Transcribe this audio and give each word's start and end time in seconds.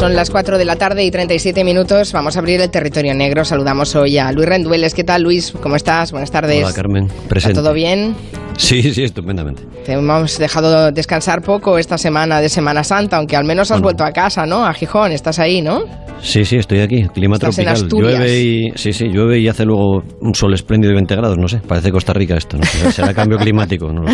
Son 0.00 0.16
las 0.16 0.30
4 0.30 0.56
de 0.56 0.64
la 0.64 0.76
tarde 0.76 1.04
y 1.04 1.10
37 1.10 1.62
minutos. 1.62 2.14
Vamos 2.14 2.34
a 2.34 2.38
abrir 2.38 2.58
el 2.62 2.70
territorio 2.70 3.12
negro. 3.12 3.44
Saludamos 3.44 3.94
hoy 3.94 4.16
a 4.16 4.32
Luis 4.32 4.48
Rendueles. 4.48 4.94
¿Qué 4.94 5.04
tal, 5.04 5.20
Luis? 5.20 5.52
¿Cómo 5.60 5.76
estás? 5.76 6.10
Buenas 6.10 6.30
tardes. 6.30 6.64
Hola, 6.64 6.72
Carmen. 6.72 7.08
¿Está 7.30 7.52
todo 7.52 7.74
bien? 7.74 8.16
Sí, 8.56 8.94
sí, 8.94 9.04
estupendamente. 9.04 9.62
Te 9.84 9.92
hemos 9.92 10.38
dejado 10.38 10.90
descansar 10.90 11.42
poco 11.42 11.76
esta 11.76 11.98
semana 11.98 12.40
de 12.40 12.48
Semana 12.48 12.82
Santa, 12.82 13.18
aunque 13.18 13.36
al 13.36 13.44
menos 13.44 13.70
has 13.72 13.82
vuelto 13.82 14.02
a 14.02 14.12
casa, 14.12 14.46
¿no? 14.46 14.64
A 14.64 14.72
Gijón. 14.72 15.12
Estás 15.12 15.38
ahí, 15.38 15.60
¿no? 15.60 15.84
Sí, 16.22 16.44
sí, 16.44 16.56
estoy 16.56 16.80
aquí. 16.80 17.06
Clima 17.14 17.38
tropical. 17.38 17.88
llueve 17.88 18.40
y 18.40 18.72
sí, 18.74 18.92
sí, 18.92 19.08
llueve 19.08 19.38
y 19.38 19.48
hace 19.48 19.64
luego 19.64 20.02
un 20.20 20.34
sol 20.34 20.54
espléndido 20.54 20.90
de 20.90 20.96
20 20.96 21.16
grados, 21.16 21.38
no 21.38 21.48
sé. 21.48 21.60
Parece 21.66 21.90
Costa 21.90 22.12
Rica 22.12 22.36
esto, 22.36 22.56
¿no? 22.56 22.64
Será 22.92 23.14
cambio 23.14 23.38
climático, 23.38 23.92
¿no? 23.92 24.04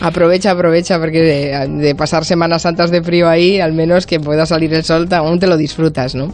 aprovecha, 0.00 0.52
aprovecha 0.52 0.98
porque 0.98 1.20
de, 1.20 1.94
pasar 1.94 2.24
Semanas 2.24 2.62
Santas 2.62 2.90
de 2.90 3.02
frío 3.02 3.28
ahí, 3.28 3.60
al 3.60 3.72
menos 3.72 4.06
que 4.06 4.20
pueda 4.20 4.46
salir 4.46 4.72
el 4.74 4.84
sol, 4.84 5.08
aún 5.10 5.38
te 5.38 5.46
lo 5.46 5.56
disfrutas, 5.56 6.14
¿no? 6.14 6.32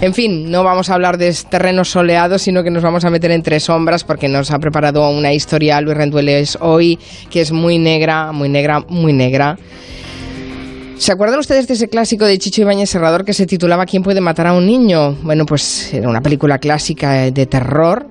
En 0.00 0.14
fin, 0.14 0.50
no 0.50 0.64
vamos 0.64 0.90
a 0.90 0.94
hablar 0.94 1.16
de 1.18 1.34
terrenos 1.48 1.88
soleados, 1.90 2.42
sino 2.42 2.62
que 2.62 2.70
nos 2.70 2.82
vamos 2.82 3.04
a 3.04 3.10
meter 3.10 3.30
entre 3.30 3.60
sombras 3.60 4.04
porque 4.04 4.28
nos 4.28 4.50
ha 4.50 4.58
preparado 4.58 5.08
una 5.10 5.32
historia 5.32 5.80
Luis 5.80 5.96
Rendueles 5.96 6.58
hoy 6.60 6.98
que 7.30 7.40
es 7.40 7.52
muy 7.52 7.78
negra, 7.78 8.32
muy 8.32 8.48
negra, 8.48 8.80
muy 8.88 9.12
negra. 9.12 9.56
¿Se 10.98 11.12
acuerdan 11.12 11.38
ustedes 11.38 11.68
de 11.68 11.74
ese 11.74 11.88
clásico 11.88 12.24
de 12.24 12.38
Chicho 12.38 12.62
Ibáñez 12.62 12.88
Serrador 12.88 13.24
que 13.24 13.34
se 13.34 13.46
titulaba 13.46 13.84
¿Quién 13.84 14.02
puede 14.02 14.22
matar 14.22 14.46
a 14.46 14.54
un 14.54 14.66
niño? 14.66 15.12
Bueno, 15.22 15.44
pues 15.44 15.92
era 15.92 16.08
una 16.08 16.22
película 16.22 16.58
clásica 16.58 17.30
de 17.30 17.46
terror. 17.46 18.06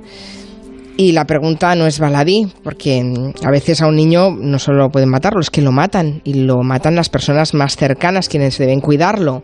Y 0.96 1.12
la 1.12 1.26
pregunta 1.26 1.76
no 1.76 1.88
es 1.88 2.00
baladí, 2.00 2.48
porque 2.64 3.04
a 3.44 3.52
veces 3.52 3.82
a 3.82 3.88
un 3.88 3.96
niño 3.96 4.30
no 4.30 4.60
solo 4.60 4.90
pueden 4.90 5.10
matarlo, 5.10 5.42
es 5.42 5.50
que 5.50 5.62
lo 5.62 5.72
matan. 5.72 6.22
Y 6.24 6.36
lo 6.36 6.62
matan 6.62 6.96
las 6.96 7.10
personas 7.10 7.56
más 7.56 7.76
cercanas, 7.76 8.30
quienes 8.30 8.58
deben 8.60 8.80
cuidarlo. 8.82 9.44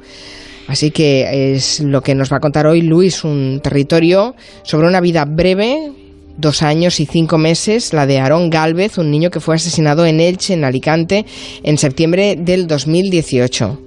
Así 0.68 0.92
que 0.92 1.54
es 1.54 1.82
lo 1.82 2.02
que 2.02 2.16
nos 2.16 2.32
va 2.32 2.38
a 2.38 2.42
contar 2.42 2.68
hoy 2.68 2.82
Luis, 2.82 3.24
un 3.24 3.60
territorio 3.62 4.36
sobre 4.64 4.88
una 4.88 5.02
vida 5.02 5.26
breve, 5.26 5.92
dos 6.38 6.62
años 6.64 7.00
y 7.00 7.06
cinco 7.06 7.38
meses, 7.38 7.94
la 7.94 8.06
de 8.06 8.20
Aarón 8.20 8.50
Galvez, 8.50 8.98
un 8.98 9.12
niño 9.12 9.30
que 9.30 9.40
fue 9.40 9.56
asesinado 9.56 10.06
en 10.06 10.20
Elche, 10.20 10.54
en 10.54 10.64
Alicante, 10.64 11.26
en 11.64 11.78
septiembre 11.78 12.36
del 12.38 12.68
2018. 12.68 13.80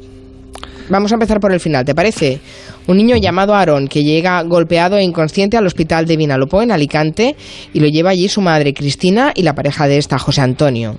Vamos 0.91 1.13
a 1.13 1.15
empezar 1.15 1.41
por 1.41 1.53
el 1.53 1.61
final, 1.61 1.85
¿te 1.85 1.95
parece? 1.95 2.41
Un 2.87 2.99
niño 2.99 3.17
llamado 3.17 3.55
Aarón 3.55 3.89
que 3.89 4.03
llega 4.03 4.43
golpeado 4.43 4.99
e 4.99 5.03
inconsciente 5.03 5.57
al 5.57 5.67
hospital 5.67 6.07
de 6.07 6.17
Vinalopó 6.17 6.61
en 6.61 6.71
Alicante 6.71 7.37
y 7.73 7.81
lo 7.81 7.89
lleva 7.89 8.11
allí 8.11 8.29
su 8.29 8.43
madre 8.43 8.75
Cristina 8.75 9.33
y 9.35 9.43
la 9.43 9.55
pareja 9.55 9.89
de 9.89 9.97
esta, 9.97 10.19
José 10.19 10.43
Antonio. 10.43 10.99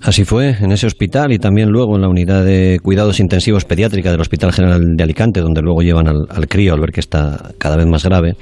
Así 0.00 0.24
fue, 0.24 0.56
en 0.60 0.70
ese 0.70 0.86
hospital 0.86 1.32
y 1.32 1.38
también 1.38 1.70
luego 1.70 1.96
en 1.96 2.02
la 2.02 2.08
unidad 2.08 2.44
de 2.44 2.78
cuidados 2.82 3.18
intensivos 3.18 3.64
pediátrica 3.64 4.12
del 4.12 4.20
Hospital 4.20 4.52
General 4.52 4.80
de 4.80 5.02
Alicante, 5.02 5.40
donde 5.40 5.60
luego 5.60 5.82
llevan 5.82 6.06
al 6.08 6.48
crío 6.48 6.74
al 6.74 6.80
ver 6.80 6.92
que 6.92 7.00
está 7.00 7.50
cada 7.58 7.76
vez 7.76 7.86
más 7.86 8.04
grave. 8.04 8.36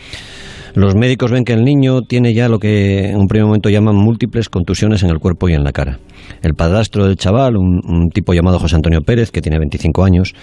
Los 0.76 0.94
médicos 0.94 1.30
ven 1.30 1.46
que 1.46 1.54
el 1.54 1.64
niño 1.64 2.02
tiene 2.02 2.34
ya 2.34 2.50
lo 2.50 2.58
que 2.58 3.06
en 3.06 3.16
un 3.16 3.28
primer 3.28 3.46
momento 3.46 3.70
llaman 3.70 3.96
múltiples 3.96 4.50
contusiones 4.50 5.02
en 5.02 5.08
el 5.08 5.20
cuerpo 5.20 5.48
y 5.48 5.54
en 5.54 5.64
la 5.64 5.72
cara. 5.72 6.00
El 6.42 6.52
padrastro 6.52 7.06
del 7.06 7.16
chaval, 7.16 7.56
un, 7.56 8.10
tipo 8.12 8.34
llamado 8.34 8.58
José 8.58 8.76
Antonio 8.76 9.00
Pérez, 9.00 9.30
que 9.30 9.40
tiene 9.40 9.58
25 9.58 10.04
años, 10.04 10.34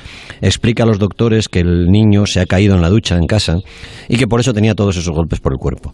explica 0.42 0.84
a 0.84 0.86
los 0.88 0.98
doctores 0.98 1.50
que 1.50 1.60
el 1.60 1.86
niño 1.86 2.26
se 2.26 2.40
ha 2.40 2.48
caído 2.48 2.74
en 2.74 2.82
la 2.82 2.90
ducha 2.90 3.16
en 3.16 3.28
casa 3.28 3.60
y 4.10 4.18
que 4.18 4.26
por 4.26 4.40
eso 4.40 4.56
tenía 4.56 4.74
todos 4.74 4.98
esos 4.98 5.14
golpes 5.14 5.40
por 5.40 5.54
el 5.54 5.60
cuerpo. 5.60 5.94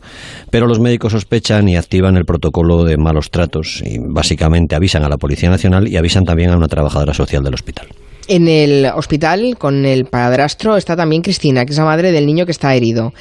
Pero 0.49 0.67
los 0.67 0.79
médicos 0.79 1.11
sospechan 1.11 1.67
y 1.67 1.75
activan 1.75 2.15
el 2.15 2.23
protocolo 2.23 2.85
de 2.85 2.95
malos 2.95 3.31
tratos 3.31 3.83
y 3.85 3.97
básicamente 3.99 4.73
avisan 4.73 5.03
a 5.03 5.09
la 5.09 5.17
Policía 5.17 5.49
Nacional 5.49 5.85
y 5.89 5.97
avisan 5.97 6.23
también 6.23 6.51
a 6.51 6.55
una 6.55 6.69
trabajadora 6.69 7.13
social 7.13 7.43
del 7.43 7.55
hospital. 7.55 7.87
En 8.29 8.47
el 8.47 8.85
hospital, 8.85 9.57
con 9.57 9.85
el 9.85 10.05
padrastro, 10.05 10.77
está 10.77 10.95
también 10.95 11.23
Cristina, 11.23 11.65
que 11.65 11.71
es 11.71 11.77
la 11.77 11.83
madre 11.83 12.13
del 12.13 12.25
niño 12.25 12.45
que 12.45 12.51
está 12.51 12.73
herido. 12.73 13.11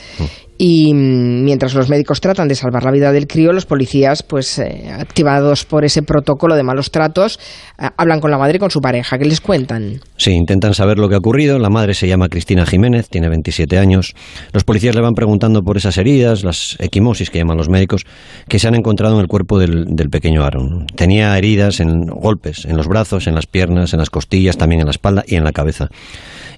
Mm. 0.58 0.64
Y 0.68 0.94
mientras 0.94 1.74
los 1.74 1.88
médicos 1.88 2.20
tratan 2.20 2.48
de 2.48 2.54
salvar 2.54 2.84
la 2.84 2.90
vida 2.90 3.12
del 3.12 3.26
crío, 3.26 3.52
los 3.52 3.66
policías, 3.66 4.22
pues 4.22 4.58
eh, 4.58 4.90
activados 4.92 5.64
por 5.64 5.84
ese 5.84 6.02
protocolo 6.02 6.56
de 6.56 6.62
malos 6.62 6.90
tratos, 6.90 7.38
eh, 7.78 7.88
hablan 7.96 8.20
con 8.20 8.30
la 8.30 8.38
madre 8.38 8.56
y 8.56 8.58
con 8.58 8.70
su 8.70 8.80
pareja. 8.80 9.18
¿Qué 9.18 9.24
les 9.24 9.40
cuentan? 9.40 10.00
Sí, 10.16 10.32
intentan 10.32 10.74
saber 10.74 10.98
lo 10.98 11.08
que 11.08 11.14
ha 11.14 11.18
ocurrido. 11.18 11.58
La 11.58 11.70
madre 11.70 11.94
se 11.94 12.08
llama 12.08 12.28
Cristina 12.28 12.66
Jiménez, 12.66 13.08
tiene 13.08 13.28
27 13.28 13.78
años. 13.78 14.14
Los 14.52 14.64
policías 14.64 14.94
le 14.94 15.00
van 15.00 15.14
preguntando 15.14 15.62
por 15.62 15.76
esas 15.76 15.96
heridas, 15.98 16.44
las 16.44 16.76
equimosis 16.80 17.30
que 17.30 17.38
llaman 17.38 17.56
los 17.56 17.68
médicos, 17.68 18.04
que 18.48 18.58
se 18.58 18.68
han 18.68 18.74
encontrado 18.74 19.14
en 19.14 19.20
el 19.20 19.28
cuerpo 19.28 19.58
del 19.58 20.10
pequeño 20.10 20.44
Aaron. 20.44 20.86
Tenía 20.94 21.36
heridas 21.38 21.80
en 21.80 22.06
golpes, 22.06 22.64
en 22.64 22.76
los 22.76 22.86
brazos, 22.86 23.26
en 23.26 23.34
las 23.34 23.46
piernas, 23.46 23.92
en 23.92 24.00
las 24.00 24.10
costillas, 24.10 24.56
también 24.56 24.80
en 24.80 24.86
la 24.86 24.92
espalda 24.92 25.24
y 25.26 25.36
en 25.36 25.44
la 25.44 25.52
cabeza 25.52 25.88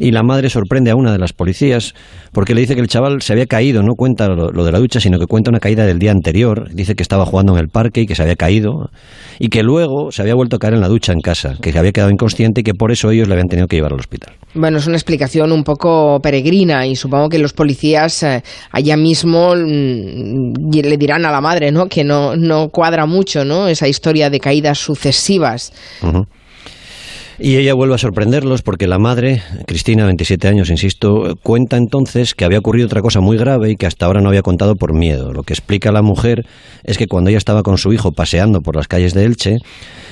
y 0.00 0.10
la 0.12 0.22
madre 0.22 0.48
sorprende 0.48 0.90
a 0.90 0.96
una 0.96 1.12
de 1.12 1.18
las 1.18 1.32
policías 1.34 1.94
porque 2.32 2.54
le 2.54 2.62
dice 2.62 2.74
que 2.74 2.80
el 2.80 2.88
chaval 2.88 3.20
se 3.20 3.34
había 3.34 3.46
caído, 3.46 3.82
no 3.82 3.94
cuenta 3.94 4.28
lo, 4.28 4.64
de 4.64 4.72
la 4.72 4.78
ducha, 4.78 4.98
sino 4.98 5.18
que 5.18 5.26
cuenta 5.26 5.50
una 5.50 5.60
caída 5.60 5.84
del 5.84 5.98
día 5.98 6.10
anterior, 6.10 6.70
dice 6.72 6.94
que 6.94 7.02
estaba 7.02 7.26
jugando 7.26 7.52
en 7.52 7.60
el 7.60 7.68
parque 7.68 8.00
y 8.00 8.06
que 8.06 8.14
se 8.14 8.22
había 8.22 8.36
caído 8.36 8.90
y 9.38 9.48
que 9.48 9.62
luego 9.62 10.10
se 10.10 10.22
había 10.22 10.34
vuelto 10.34 10.56
a 10.56 10.58
caer 10.58 10.74
en 10.74 10.80
la 10.80 10.88
ducha 10.88 11.12
en 11.12 11.20
casa, 11.20 11.56
que 11.60 11.70
se 11.70 11.78
había 11.78 11.92
quedado 11.92 12.10
inconsciente 12.10 12.62
y 12.62 12.64
que 12.64 12.72
por 12.72 12.90
eso 12.90 13.10
ellos 13.10 13.28
le 13.28 13.34
habían 13.34 13.48
tenido 13.48 13.68
que 13.68 13.76
llevar 13.76 13.92
al 13.92 14.00
hospital. 14.00 14.34
Bueno, 14.54 14.78
es 14.78 14.86
una 14.86 14.96
explicación 14.96 15.52
un 15.52 15.62
poco 15.64 16.18
peregrina 16.20 16.86
y 16.86 16.96
supongo 16.96 17.28
que 17.28 17.38
los 17.38 17.52
policías 17.52 18.22
eh, 18.22 18.42
allá 18.72 18.96
mismo 18.96 19.54
mm, 19.54 20.72
le 20.82 20.96
dirán 20.96 21.26
a 21.26 21.30
la 21.30 21.40
madre, 21.42 21.70
¿no? 21.70 21.86
Que 21.86 22.04
no, 22.04 22.36
no 22.36 22.68
cuadra 22.68 23.04
mucho, 23.04 23.44
¿no? 23.44 23.68
Esa 23.68 23.86
historia 23.86 24.30
de 24.30 24.40
caídas 24.40 24.78
sucesivas. 24.78 25.72
Y 27.42 27.56
ella 27.56 27.72
vuelve 27.72 27.94
a 27.94 27.98
sorprenderlos 27.98 28.60
porque 28.60 28.86
la 28.86 28.98
madre, 28.98 29.40
Cristina, 29.66 30.04
27 30.04 30.46
años, 30.46 30.68
insisto, 30.68 31.36
cuenta 31.42 31.78
entonces 31.78 32.34
que 32.34 32.44
había 32.44 32.58
ocurrido 32.58 32.84
otra 32.84 33.00
cosa 33.00 33.20
muy 33.22 33.38
grave 33.38 33.70
y 33.70 33.76
que 33.76 33.86
hasta 33.86 34.04
ahora 34.04 34.20
no 34.20 34.28
había 34.28 34.42
contado 34.42 34.74
por 34.74 34.92
miedo. 34.92 35.32
Lo 35.32 35.42
que 35.42 35.54
explica 35.54 35.90
la 35.90 36.02
mujer 36.02 36.44
es 36.84 36.98
que 36.98 37.06
cuando 37.06 37.30
ella 37.30 37.38
estaba 37.38 37.62
con 37.62 37.78
su 37.78 37.94
hijo 37.94 38.12
paseando 38.12 38.60
por 38.60 38.76
las 38.76 38.88
calles 38.88 39.14
de 39.14 39.24
Elche, 39.24 39.56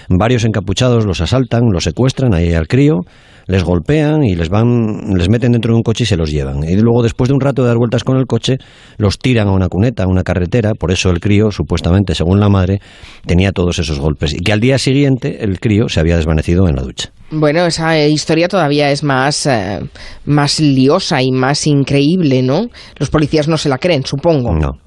varios 0.08 0.46
encapuchados 0.46 1.04
los 1.04 1.20
asaltan, 1.20 1.64
los 1.70 1.84
secuestran 1.84 2.32
ahí 2.32 2.54
al 2.54 2.66
crío, 2.66 3.00
les 3.48 3.64
golpean 3.64 4.22
y 4.22 4.36
les 4.36 4.50
van, 4.50 5.14
les 5.16 5.28
meten 5.28 5.52
dentro 5.52 5.72
de 5.72 5.78
un 5.78 5.82
coche 5.82 6.04
y 6.04 6.06
se 6.06 6.16
los 6.16 6.30
llevan. 6.30 6.62
Y 6.64 6.76
luego, 6.76 7.02
después 7.02 7.28
de 7.28 7.34
un 7.34 7.40
rato 7.40 7.62
de 7.62 7.68
dar 7.68 7.78
vueltas 7.78 8.04
con 8.04 8.18
el 8.18 8.26
coche, 8.26 8.58
los 8.98 9.18
tiran 9.18 9.48
a 9.48 9.52
una 9.52 9.68
cuneta, 9.68 10.04
a 10.04 10.06
una 10.06 10.22
carretera. 10.22 10.74
Por 10.74 10.92
eso 10.92 11.10
el 11.10 11.18
crío, 11.18 11.50
supuestamente, 11.50 12.14
según 12.14 12.40
la 12.40 12.50
madre, 12.50 12.80
tenía 13.26 13.52
todos 13.52 13.78
esos 13.78 13.98
golpes. 13.98 14.34
Y 14.34 14.40
que 14.40 14.52
al 14.52 14.60
día 14.60 14.78
siguiente 14.78 15.42
el 15.42 15.60
crío 15.60 15.88
se 15.88 15.98
había 15.98 16.16
desvanecido 16.16 16.68
en 16.68 16.76
la 16.76 16.82
ducha. 16.82 17.10
Bueno, 17.30 17.66
esa 17.66 18.06
historia 18.06 18.48
todavía 18.48 18.90
es 18.90 19.02
más, 19.02 19.44
eh, 19.44 19.80
más 20.24 20.60
liosa 20.60 21.22
y 21.22 21.30
más 21.30 21.66
increíble, 21.66 22.42
¿no? 22.42 22.68
Los 22.98 23.10
policías 23.10 23.48
no 23.48 23.58
se 23.58 23.68
la 23.68 23.76
creen, 23.76 24.02
supongo. 24.04 24.54
No, 24.54 24.78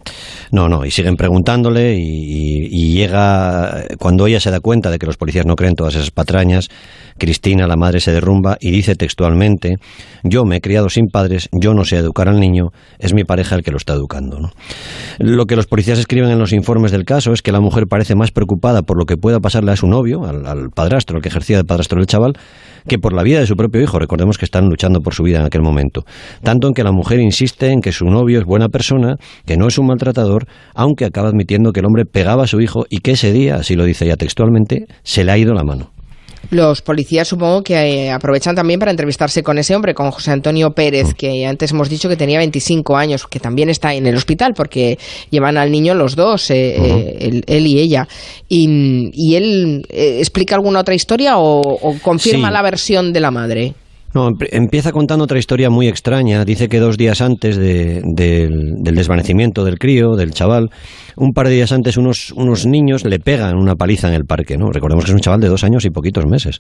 no, 0.52 0.68
no. 0.68 0.84
Y 0.84 0.90
siguen 0.90 1.16
preguntándole 1.16 1.96
y, 1.96 2.66
y 2.72 2.94
llega, 2.94 3.86
cuando 4.00 4.26
ella 4.26 4.40
se 4.40 4.50
da 4.50 4.60
cuenta 4.60 4.90
de 4.90 4.98
que 4.98 5.06
los 5.06 5.18
policías 5.18 5.46
no 5.46 5.56
creen 5.56 5.76
todas 5.76 5.94
esas 5.94 6.10
patrañas, 6.10 6.70
Cristina, 7.20 7.68
la 7.68 7.76
madre, 7.76 8.00
se 8.00 8.12
derrumba 8.12 8.50
y 8.59 8.72
dice 8.72 8.95
textualmente, 8.95 9.75
yo 10.23 10.44
me 10.45 10.57
he 10.57 10.62
criado 10.62 10.89
sin 10.89 11.07
padres, 11.07 11.50
yo 11.51 11.73
no 11.73 11.85
sé 11.85 11.97
educar 11.97 12.28
al 12.28 12.39
niño, 12.39 12.69
es 13.00 13.13
mi 13.13 13.23
pareja 13.23 13.56
el 13.56 13.63
que 13.63 13.72
lo 13.72 13.78
está 13.78 13.94
educando. 13.94 14.50
Lo 15.19 15.45
que 15.45 15.56
los 15.56 15.67
policías 15.67 16.00
escriben 16.00 16.29
en 16.31 16.39
los 16.39 16.53
informes 16.53 16.91
del 16.91 17.06
caso 17.06 17.34
es 17.34 17.41
que 17.41 17.51
la 17.51 17.59
mujer 17.59 17.85
parece 17.88 18.16
más 18.16 18.31
preocupada 18.31 18.81
por 18.81 18.97
lo 18.97 19.06
que 19.06 19.17
pueda 19.17 19.39
pasarle 19.39 19.72
a 19.72 19.75
su 19.75 19.88
novio, 19.88 20.23
al, 20.25 20.69
padrastro, 20.69 21.17
el 21.17 21.23
que 21.23 21.29
ejercía 21.29 21.57
de 21.57 21.63
padrastro 21.63 22.00
del 22.00 22.07
chaval, 22.07 22.34
que 22.88 22.97
por 22.97 23.13
la 23.13 23.23
vida 23.23 23.39
de 23.39 23.47
su 23.47 23.56
propio 23.56 23.81
hijo. 23.81 24.00
Recordemos 24.00 24.38
que 24.38 24.45
están 24.45 24.66
luchando 24.66 25.00
por 25.01 25.13
su 25.13 25.23
vida 25.23 25.39
en 25.39 25.45
aquel 25.45 25.62
momento. 25.62 26.04
Tanto 26.44 26.68
en 26.68 26.74
que 26.74 26.83
la 26.83 26.92
mujer 26.92 27.19
insiste 27.19 27.71
en 27.71 27.81
que 27.81 27.92
su 27.92 28.06
novio 28.06 28.39
es 28.39 28.45
buena 28.45 28.69
persona, 28.69 29.15
que 29.45 29.57
no 29.57 29.68
es 29.68 29.77
un 29.77 29.88
maltratador, 29.88 30.47
aunque 30.74 31.06
acaba 31.06 31.30
admitiendo 31.30 31.71
que 31.71 31.81
el 31.81 31.86
hombre 31.86 32.06
pegaba 32.06 32.44
a 32.44 32.47
su 32.47 32.59
hijo 32.62 32.86
y 32.89 33.00
que 33.00 33.12
ese 33.12 33.31
día, 33.31 33.56
así 33.56 33.75
lo 33.75 33.86
dice 33.86 34.06
ella 34.06 34.18
textualmente, 34.18 34.86
se 35.04 35.24
le 35.24 35.31
ha 35.31 35.38
ido 35.38 35.54
la 35.54 35.63
mano. 35.63 35.92
Los 36.51 36.81
policías 36.81 37.30
supongo 37.30 37.63
que 37.63 37.75
eh, 37.75 38.12
aprovechan 38.12 38.56
también 38.56 38.77
para 38.77 38.92
entrevistarse 38.92 39.42
con 39.42 39.57
ese 39.57 39.74
hombre, 39.74 39.94
con 39.94 40.12
José 40.12 40.31
Antonio 40.31 40.71
Pérez, 40.71 41.13
mm. 41.13 41.13
que 41.13 41.45
antes 41.45 41.71
hemos 41.71 41.89
dicho 41.89 42.09
que 42.09 42.18
tenía 42.18 42.39
25 42.39 42.98
años, 42.98 43.25
que 43.25 43.39
también 43.39 43.69
está 43.69 43.94
en 43.94 44.06
el 44.06 44.18
hospital 44.18 44.51
porque 44.53 45.00
llevan 45.30 45.57
al 45.57 45.71
niño 45.71 45.94
los 45.95 46.18
dos, 46.18 46.51
eh, 46.51 46.75
eh, 46.75 47.42
él, 47.48 47.68
y 47.68 47.80
ella. 47.80 48.06
¿Y, 48.50 49.36
él 49.36 49.86
explica 49.89 50.56
alguna 50.56 50.81
otra 50.81 50.94
historia 50.94 51.38
o, 51.38 51.62
confirma 52.01 52.51
la 52.51 52.62
versión 52.62 53.13
de 53.13 53.19
la 53.21 53.31
madre? 53.31 53.74
No, 54.13 54.30
empieza 54.52 54.92
contando 54.92 55.24
otra 55.24 55.40
historia 55.40 55.69
muy 55.69 55.88
extraña. 55.88 56.44
Dice 56.44 56.68
que 56.68 56.80
dos 56.80 56.98
días 56.98 57.22
antes 57.22 57.56
del, 57.56 58.04
desvanecimiento 58.84 59.63
del 59.63 59.80
crío, 59.80 60.16
del 60.18 60.31
chaval, 60.31 60.69
un 61.16 61.31
par 61.31 61.48
de 61.48 61.54
días 61.54 61.72
antes 61.72 61.96
unos, 61.96 62.31
unos 62.34 62.66
niños 62.66 63.06
le 63.06 63.19
pegan 63.19 63.58
una 63.58 63.75
paliza 63.75 64.10
en 64.10 64.13
el 64.13 64.25
parque, 64.25 64.58
¿no? 64.58 64.69
Recordemos 64.69 65.06
que 65.06 65.12
es 65.12 65.16
un 65.16 65.22
chaval 65.22 65.40
de 65.40 65.48
dos 65.48 65.63
años 65.63 65.86
y 65.86 65.92
poquitos 65.92 66.25
meses. 66.25 66.60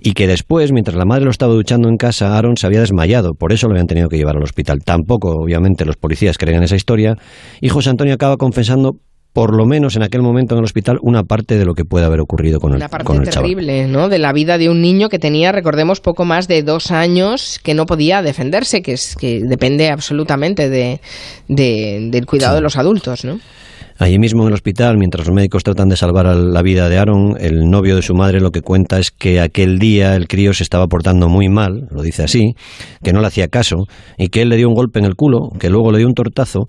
Y 0.00 0.12
que 0.12 0.26
después, 0.26 0.72
mientras 0.72 0.96
la 0.96 1.06
madre 1.06 1.24
lo 1.24 1.30
estaba 1.30 1.54
duchando 1.54 1.88
en 1.88 1.96
casa, 1.96 2.36
Aaron 2.36 2.56
se 2.56 2.66
había 2.66 2.80
desmayado, 2.80 3.32
por 3.32 3.52
eso 3.52 3.66
lo 3.66 3.72
habían 3.72 3.86
tenido 3.86 4.08
que 4.08 4.18
llevar 4.18 4.36
al 4.36 4.42
hospital. 4.42 4.80
Tampoco, 4.84 5.30
obviamente, 5.30 5.86
los 5.86 5.96
policías 5.96 6.36
creen 6.36 6.58
en 6.58 6.64
esa 6.64 6.76
historia. 6.76 7.16
Y 7.62 7.70
José 7.70 7.90
Antonio 7.90 8.12
acaba 8.12 8.36
confesando 8.36 8.92
por 9.32 9.56
lo 9.56 9.64
menos 9.66 9.96
en 9.96 10.02
aquel 10.02 10.22
momento 10.22 10.54
en 10.54 10.58
el 10.58 10.64
hospital, 10.64 10.98
una 11.02 11.22
parte 11.22 11.56
de 11.56 11.64
lo 11.64 11.74
que 11.74 11.84
puede 11.84 12.04
haber 12.04 12.20
ocurrido 12.20 12.58
con 12.58 12.72
el, 12.72 12.76
una 12.76 12.88
parte 12.88 13.18
terrible, 13.30 13.86
¿no? 13.86 14.08
De 14.08 14.18
la 14.18 14.32
vida 14.32 14.58
de 14.58 14.68
un 14.68 14.80
niño 14.80 15.08
que 15.08 15.18
tenía, 15.18 15.52
recordemos, 15.52 16.00
poco 16.00 16.24
más 16.24 16.48
de 16.48 16.62
dos 16.62 16.90
años, 16.90 17.60
que 17.62 17.74
no 17.74 17.86
podía 17.86 18.22
defenderse, 18.22 18.82
que 18.82 18.92
es 18.92 19.14
que 19.16 19.40
depende 19.40 19.90
absolutamente 19.90 20.68
de, 20.68 21.00
del 21.48 22.26
cuidado 22.26 22.56
de 22.56 22.60
los 22.62 22.76
adultos, 22.76 23.24
¿no? 23.24 23.38
Allí 24.00 24.18
mismo 24.18 24.42
en 24.44 24.48
el 24.48 24.54
hospital, 24.54 24.96
mientras 24.96 25.26
los 25.26 25.34
médicos 25.34 25.62
tratan 25.62 25.90
de 25.90 25.96
salvar 25.96 26.24
la 26.34 26.62
vida 26.62 26.88
de 26.88 26.96
Aaron, 26.96 27.36
el 27.38 27.68
novio 27.68 27.96
de 27.96 28.02
su 28.02 28.14
madre 28.14 28.40
lo 28.40 28.50
que 28.50 28.62
cuenta 28.62 28.98
es 28.98 29.10
que 29.10 29.42
aquel 29.42 29.78
día 29.78 30.16
el 30.16 30.26
crío 30.26 30.54
se 30.54 30.62
estaba 30.62 30.86
portando 30.86 31.28
muy 31.28 31.50
mal, 31.50 31.86
lo 31.90 32.00
dice 32.00 32.22
así, 32.22 32.54
que 33.04 33.12
no 33.12 33.20
le 33.20 33.26
hacía 33.26 33.48
caso 33.48 33.84
y 34.16 34.28
que 34.28 34.40
él 34.40 34.48
le 34.48 34.56
dio 34.56 34.68
un 34.68 34.74
golpe 34.74 35.00
en 35.00 35.04
el 35.04 35.16
culo, 35.16 35.50
que 35.60 35.68
luego 35.68 35.92
le 35.92 35.98
dio 35.98 36.06
un 36.06 36.14
tortazo 36.14 36.60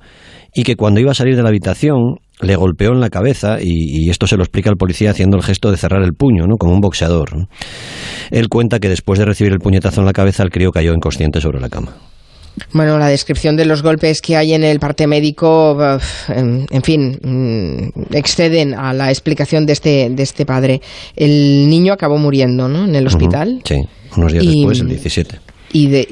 y 0.53 0.63
que 0.63 0.75
cuando 0.75 0.99
iba 0.99 1.11
a 1.11 1.13
salir 1.13 1.37
de 1.37 1.43
la 1.43 1.47
habitación 1.47 2.17
le 2.41 2.55
golpeó 2.55 2.91
en 2.91 2.99
la 2.99 3.09
cabeza 3.09 3.57
y, 3.61 4.09
esto 4.09 4.27
se 4.27 4.35
lo 4.35 4.43
explica 4.43 4.69
el 4.69 4.77
policía 4.77 5.11
haciendo 5.11 5.37
el 5.37 5.43
gesto 5.43 5.71
de 5.71 5.77
cerrar 5.77 6.03
el 6.03 6.13
puño, 6.13 6.47
¿no? 6.47 6.57
como 6.57 6.73
un 6.73 6.81
boxeador. 6.81 7.47
Él 8.29 8.49
cuenta 8.49 8.79
que 8.79 8.89
después 8.89 9.19
de 9.19 9.25
recibir 9.25 9.53
el 9.53 9.59
puñetazo 9.59 10.01
en 10.01 10.05
la 10.05 10.13
cabeza 10.13 10.43
el 10.43 10.49
crío 10.49 10.71
cayó 10.71 10.93
inconsciente 10.93 11.39
sobre 11.39 11.59
la 11.61 11.69
cama. 11.69 11.93
Bueno, 12.73 12.97
la 12.97 13.07
descripción 13.07 13.55
de 13.55 13.65
los 13.65 13.81
golpes 13.81 14.21
que 14.21 14.35
hay 14.35 14.53
en 14.53 14.63
el 14.63 14.79
parte 14.79 15.07
médico, 15.07 15.77
en, 16.27 16.83
fin, 16.83 17.17
mm, 17.21 18.13
exceden 18.13 18.73
a 18.73 18.93
la 18.93 19.09
explicación 19.09 19.65
de 19.65 19.73
este, 19.73 20.09
de 20.09 20.23
este 20.23 20.45
padre. 20.45 20.81
El 21.15 21.69
niño 21.69 21.93
acabó 21.93 22.17
muriendo, 22.17 22.67
¿no? 22.67 22.85
En 22.85 22.95
el 22.95 23.07
hospital. 23.07 23.61
Sí, 23.63 23.75
unos 24.17 24.31
días 24.33 24.45
después, 24.45 24.79
el 24.79 24.87
17 24.89 25.39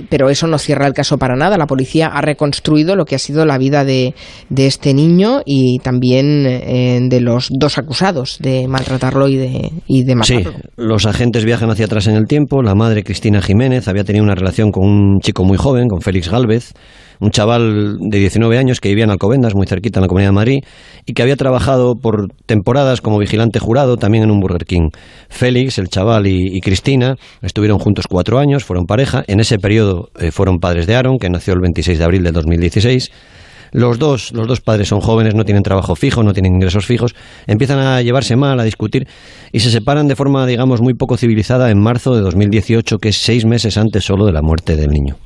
pero 0.10 0.30
eso 0.30 0.48
no 0.48 0.58
cierra 0.58 0.88
el 0.88 0.94
caso 0.94 1.18
para 1.18 1.36
nada. 1.36 1.58
La 1.58 1.66
policía 1.66 2.08
ha 2.08 2.22
reconstruido 2.22 2.96
lo 2.96 3.06
que 3.06 3.16
ha 3.16 3.20
sido 3.20 3.46
la 3.46 3.58
vida 3.58 3.84
de, 3.84 4.14
este 4.56 4.94
niño 4.94 5.42
y 5.46 5.80
también 5.80 6.46
eh, 6.46 7.00
de 7.02 7.22
los 7.22 7.50
dos 7.52 7.78
acusados 7.78 8.38
de 8.40 8.68
maltratarlo 8.68 9.28
y 9.28 9.38
de, 9.38 9.72
y 9.88 10.04
de 10.04 10.16
matarlo. 10.16 10.52
Sí, 10.52 10.58
los 10.78 11.06
agentes 11.06 11.46
viajan 11.46 11.70
hacia 11.70 11.86
atrás 11.86 12.08
en 12.08 12.16
el 12.16 12.26
tiempo. 12.26 12.62
La 12.62 12.76
madre, 12.76 13.04
Cristina 13.04 13.42
Jiménez, 13.42 13.88
había 13.88 14.04
tenido 14.04 14.24
una 14.24 14.36
relación 14.36 14.72
con 14.72 14.88
un 14.88 15.20
chico 15.20 15.44
muy 15.44 15.58
joven, 15.58 15.88
con 15.88 16.02
Félix 16.02 16.30
Galvez 16.30 16.74
un 17.20 17.32
chaval 17.32 17.98
de 18.00 18.20
19 18.20 18.58
años 18.58 18.80
que 18.80 18.90
vivía 18.90 19.04
en 19.04 19.12
Alcobendas, 19.12 19.56
muy 19.56 19.68
cerquita 19.68 20.00
en 20.00 20.04
la 20.04 20.08
Comunidad 20.08 20.30
de 20.30 20.36
Madrid, 20.36 20.60
y 21.06 21.14
que 21.14 21.22
había 21.22 21.36
trabajado 21.36 21.96
por 21.96 22.28
temporadas 22.46 23.02
como 23.02 23.20
vigilante 23.20 23.60
jurado 23.60 23.98
también 23.98 24.24
en 24.24 24.32
un 24.32 24.40
Burger 24.40 24.66
King. 24.66 24.90
Félix, 25.30 25.78
el 25.78 25.90
chaval, 25.90 26.28
y, 26.28 26.60
Cristina 26.62 27.16
estuvieron 27.42 27.80
juntos 27.80 28.06
cuatro 28.08 28.38
años, 28.38 28.64
fueron 28.64 28.86
pareja. 28.86 29.24
En 29.28 29.40
ese 29.40 29.58
periodo 29.58 30.10
eh, 30.20 30.32
fueron 30.32 30.60
padres 30.60 30.88
de 30.88 30.96
Aaron, 30.96 31.18
que 31.18 31.30
nació 31.30 31.54
el 31.54 31.62
26 31.62 31.98
de 31.98 32.04
abril 32.04 32.24
de 32.24 32.32
2016. 32.32 33.12
Los 33.72 34.00
dos, 34.00 34.32
los 34.34 34.48
dos 34.48 34.62
padres 34.62 34.88
son 34.88 35.00
jóvenes, 35.00 35.36
no 35.36 35.46
tienen 35.46 35.64
trabajo 35.64 35.96
fijo, 35.96 36.24
no 36.24 36.34
tienen 36.34 36.56
ingresos 36.56 36.86
fijos, 36.86 37.16
empiezan 37.46 37.80
a 37.80 38.02
llevarse 38.02 38.36
mal, 38.36 38.60
a 38.60 38.64
discutir 38.64 39.08
y 39.52 39.60
se 39.60 39.70
separan 39.70 40.08
de 40.08 40.16
forma, 40.16 40.46
digamos, 40.48 40.82
muy 40.82 40.96
poco 40.96 41.18
civilizada 41.18 41.70
en 41.70 41.80
marzo 41.80 42.16
de 42.16 42.22
2018, 42.22 42.98
que 42.98 43.10
es 43.10 43.18
seis 43.18 43.46
meses 43.46 43.78
antes 43.78 44.04
solo 44.04 44.26
de 44.26 44.34
la 44.34 44.42
muerte 44.42 44.76
del 44.76 44.90
niño. 44.90 45.18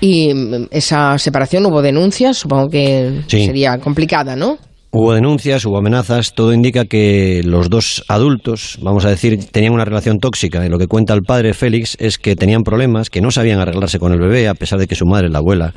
Y 0.00 0.32
mm, 0.34 0.68
esa 0.70 1.18
separación 1.18 1.66
hubo 1.66 1.82
denuncias, 1.82 2.38
supongo 2.38 2.68
que 2.68 3.22
sería 3.26 3.78
complicada, 3.78 4.36
¿no? 4.36 4.58
Hubo 4.92 5.12
denuncias, 5.12 5.64
hubo 5.66 5.78
amenazas, 5.78 6.34
todo 6.34 6.52
indica 6.52 6.84
que 6.84 7.42
los 7.44 7.70
dos 7.70 8.04
adultos, 8.08 8.76
vamos 8.82 9.04
a 9.04 9.10
decir, 9.10 9.38
tenían 9.52 9.72
una 9.72 9.84
relación 9.84 10.18
tóxica. 10.18 10.66
Y 10.66 10.68
lo 10.68 10.78
que 10.78 10.88
cuenta 10.88 11.14
el 11.14 11.22
padre 11.22 11.54
Félix 11.54 11.96
es 12.00 12.18
que 12.18 12.34
tenían 12.34 12.62
problemas, 12.64 13.08
que 13.08 13.20
no 13.20 13.30
sabían 13.30 13.60
arreglarse 13.60 14.00
con 14.00 14.12
el 14.12 14.18
bebé, 14.18 14.48
a 14.48 14.54
pesar 14.54 14.80
de 14.80 14.88
que 14.88 14.96
su 14.96 15.06
madre, 15.06 15.28
la 15.28 15.38
abuela, 15.38 15.74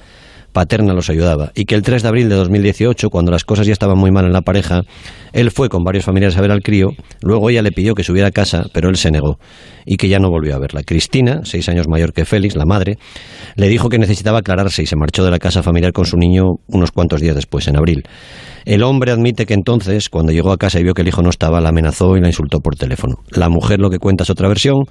paterna 0.53 0.93
los 0.93 1.09
ayudaba. 1.09 1.51
Y 1.55 1.65
que 1.65 1.75
el 1.75 1.81
3 1.81 2.03
de 2.03 2.07
abril 2.07 2.29
de 2.29 2.35
2018, 2.35 3.09
cuando 3.09 3.31
las 3.31 3.43
cosas 3.43 3.67
ya 3.67 3.73
estaban 3.73 3.97
muy 3.97 4.11
mal 4.11 4.25
en 4.25 4.31
la 4.31 4.41
pareja, 4.41 4.83
él 5.33 5.51
fue 5.51 5.67
con 5.67 5.83
varios 5.83 6.05
familiares 6.05 6.37
a 6.37 6.41
ver 6.41 6.51
al 6.51 6.61
crío, 6.61 6.89
luego 7.21 7.49
ella 7.49 7.61
le 7.61 7.71
pidió 7.71 7.95
que 7.95 8.03
subiera 8.03 8.29
a 8.29 8.31
casa, 8.31 8.63
pero 8.73 8.89
él 8.89 8.95
se 8.95 9.11
negó 9.11 9.37
y 9.85 9.97
que 9.97 10.07
ya 10.07 10.19
no 10.19 10.29
volvió 10.29 10.55
a 10.55 10.59
verla. 10.59 10.81
Cristina, 10.83 11.41
seis 11.43 11.67
años 11.67 11.87
mayor 11.87 12.13
que 12.13 12.23
Félix, 12.25 12.55
la 12.55 12.65
madre, 12.65 12.97
le 13.55 13.67
dijo 13.67 13.89
que 13.89 13.97
necesitaba 13.97 14.39
aclararse 14.39 14.83
y 14.83 14.85
se 14.85 14.95
marchó 14.95 15.25
de 15.25 15.31
la 15.31 15.39
casa 15.39 15.63
familiar 15.63 15.91
con 15.91 16.05
su 16.05 16.17
niño 16.17 16.43
unos 16.67 16.91
cuantos 16.91 17.19
días 17.19 17.35
después, 17.35 17.67
en 17.67 17.75
abril. 17.75 18.03
El 18.65 18.83
hombre 18.83 19.11
admite 19.11 19.45
que 19.45 19.53
entonces, 19.53 20.09
cuando 20.09 20.31
llegó 20.31 20.51
a 20.51 20.57
casa 20.57 20.79
y 20.79 20.83
vio 20.83 20.93
que 20.93 21.01
el 21.01 21.07
hijo 21.07 21.21
no 21.21 21.29
estaba, 21.29 21.59
la 21.59 21.69
amenazó 21.69 22.15
y 22.15 22.21
la 22.21 22.27
insultó 22.27 22.59
por 22.59 22.75
teléfono. 22.75 23.15
La 23.29 23.49
mujer 23.49 23.79
lo 23.79 23.89
que 23.89 23.97
cuenta 23.97 24.23
es 24.23 24.29
otra 24.29 24.47
versión, 24.47 24.85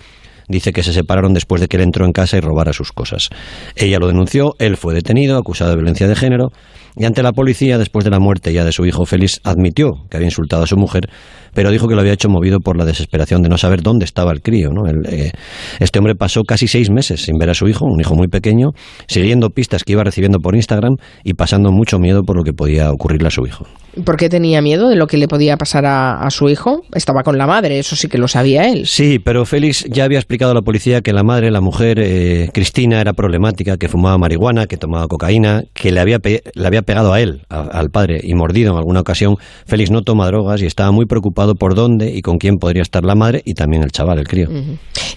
Dice 0.49 0.73
que 0.73 0.83
se 0.83 0.93
separaron 0.93 1.35
después 1.35 1.61
de 1.61 1.69
que 1.69 1.77
él 1.77 1.83
entró 1.83 2.05
en 2.05 2.13
casa 2.13 2.37
y 2.37 2.41
robara 2.41 2.73
sus 2.73 2.93
cosas. 2.93 3.31
Ella 3.77 3.99
lo 3.99 4.09
denunció, 4.09 4.55
él 4.59 4.77
fue 4.77 4.95
detenido, 4.95 5.39
acusado 5.39 5.71
de 5.71 5.77
violencia 5.77 6.09
de 6.09 6.17
género, 6.17 6.49
y 6.97 7.05
ante 7.05 7.23
la 7.23 7.33
policía, 7.33 7.79
después 7.79 8.05
de 8.05 8.11
la 8.11 8.19
muerte 8.19 8.53
ya 8.53 8.65
de 8.65 8.73
su 8.73 8.85
hijo 8.85 9.07
Félix, 9.07 9.41
admitió 9.45 9.93
que 10.11 10.19
había 10.19 10.29
insultado 10.29 10.65
a 10.65 10.67
su 10.67 10.77
mujer, 10.77 11.09
pero 11.55 11.71
dijo 11.71 11.89
que 11.89 11.95
lo 11.95 12.01
había 12.01 12.13
hecho 12.13 12.29
movido 12.29 12.61
por 12.61 12.77
la 12.77 12.85
desesperación 12.85 13.43
de 13.43 13.49
no 13.49 13.59
saber 13.59 13.83
dónde 13.83 14.05
estaba 14.05 14.33
el 14.33 14.41
crío. 14.41 14.71
¿no? 14.71 14.83
Eh, 14.89 15.33
este 15.81 15.99
hombre 15.99 16.15
pasó 16.15 16.43
casi 16.43 16.69
seis 16.69 16.91
meses 16.91 17.23
sin 17.23 17.37
ver 17.39 17.51
a 17.51 17.55
su 17.55 17.69
hijo, 17.69 17.85
un 17.85 18.01
hijo 18.01 18.15
muy 18.15 18.29
pequeño, 18.29 18.71
siguiendo 19.07 19.51
pistas 19.51 19.85
que 19.85 19.93
iba 19.93 20.05
recibiendo 20.05 20.39
por 20.39 20.55
Instagram 20.55 20.97
y 21.25 21.35
pasando 21.35 21.71
mucho 21.71 21.99
miedo 21.99 22.23
por 22.23 22.37
lo 22.37 22.43
que 22.43 22.53
podía 22.53 22.91
ocurrirle 22.91 23.29
a 23.29 23.31
su 23.31 23.47
hijo. 23.47 23.67
¿Por 24.05 24.17
qué 24.17 24.31
tenía 24.31 24.63
miedo 24.63 24.89
de 24.89 24.97
lo 24.97 25.07
que 25.07 25.19
le 25.19 25.29
podía 25.29 25.59
pasar 25.59 25.85
a, 25.85 26.31
su 26.31 26.49
hijo? 26.49 26.81
Estaba 26.95 27.23
con 27.23 27.37
la 27.37 27.47
madre, 27.47 27.79
eso 27.79 27.95
sí 27.95 28.09
que 28.09 28.17
lo 28.17 28.27
sabía 28.27 28.71
él. 28.71 28.87
Sí, 28.87 29.19
pero 29.19 29.45
Félix 29.45 29.85
ya 29.91 30.05
había 30.05 30.19
explicado 30.19 30.53
a 30.53 30.55
la 30.55 30.63
policía 30.63 31.03
que 31.03 31.13
la 31.13 31.23
madre, 31.23 31.51
la 31.51 31.61
mujer, 31.61 31.99
eh, 31.99 32.49
Cristina, 32.55 33.03
era 33.03 33.13
problemática, 33.13 33.77
que 33.77 33.89
fumaba 33.89 34.17
marihuana, 34.17 34.67
que 34.67 34.79
tomaba 34.79 35.09
cocaína, 35.09 35.65
que 35.75 35.93
le 35.93 36.01
había, 36.01 36.19
le 36.25 36.67
había 36.67 36.81
pegado 36.81 37.13
a 37.13 37.21
él, 37.21 37.43
al 37.51 37.91
padre, 37.91 38.21
y 38.23 38.35
mordido 38.35 38.73
en 38.73 38.79
alguna 38.79 39.01
ocasión. 39.01 39.37
Félix 39.67 39.91
no 39.91 40.01
toma 40.01 40.27
drogas 40.27 40.63
y 40.63 40.67
estaba 40.67 40.91
muy 40.91 41.05
preocupado 41.05 41.42
por 41.55 41.75
dónde 41.75 42.11
y 42.11 42.23
con 42.23 42.39
quién 42.39 42.57
podría 42.57 42.83
estar 42.83 43.05
la 43.05 43.15
madre 43.15 43.43
y 43.45 43.55
también 43.55 43.83
el 43.83 43.91
chaval, 43.91 44.19
el 44.19 44.27
crío. 44.27 44.49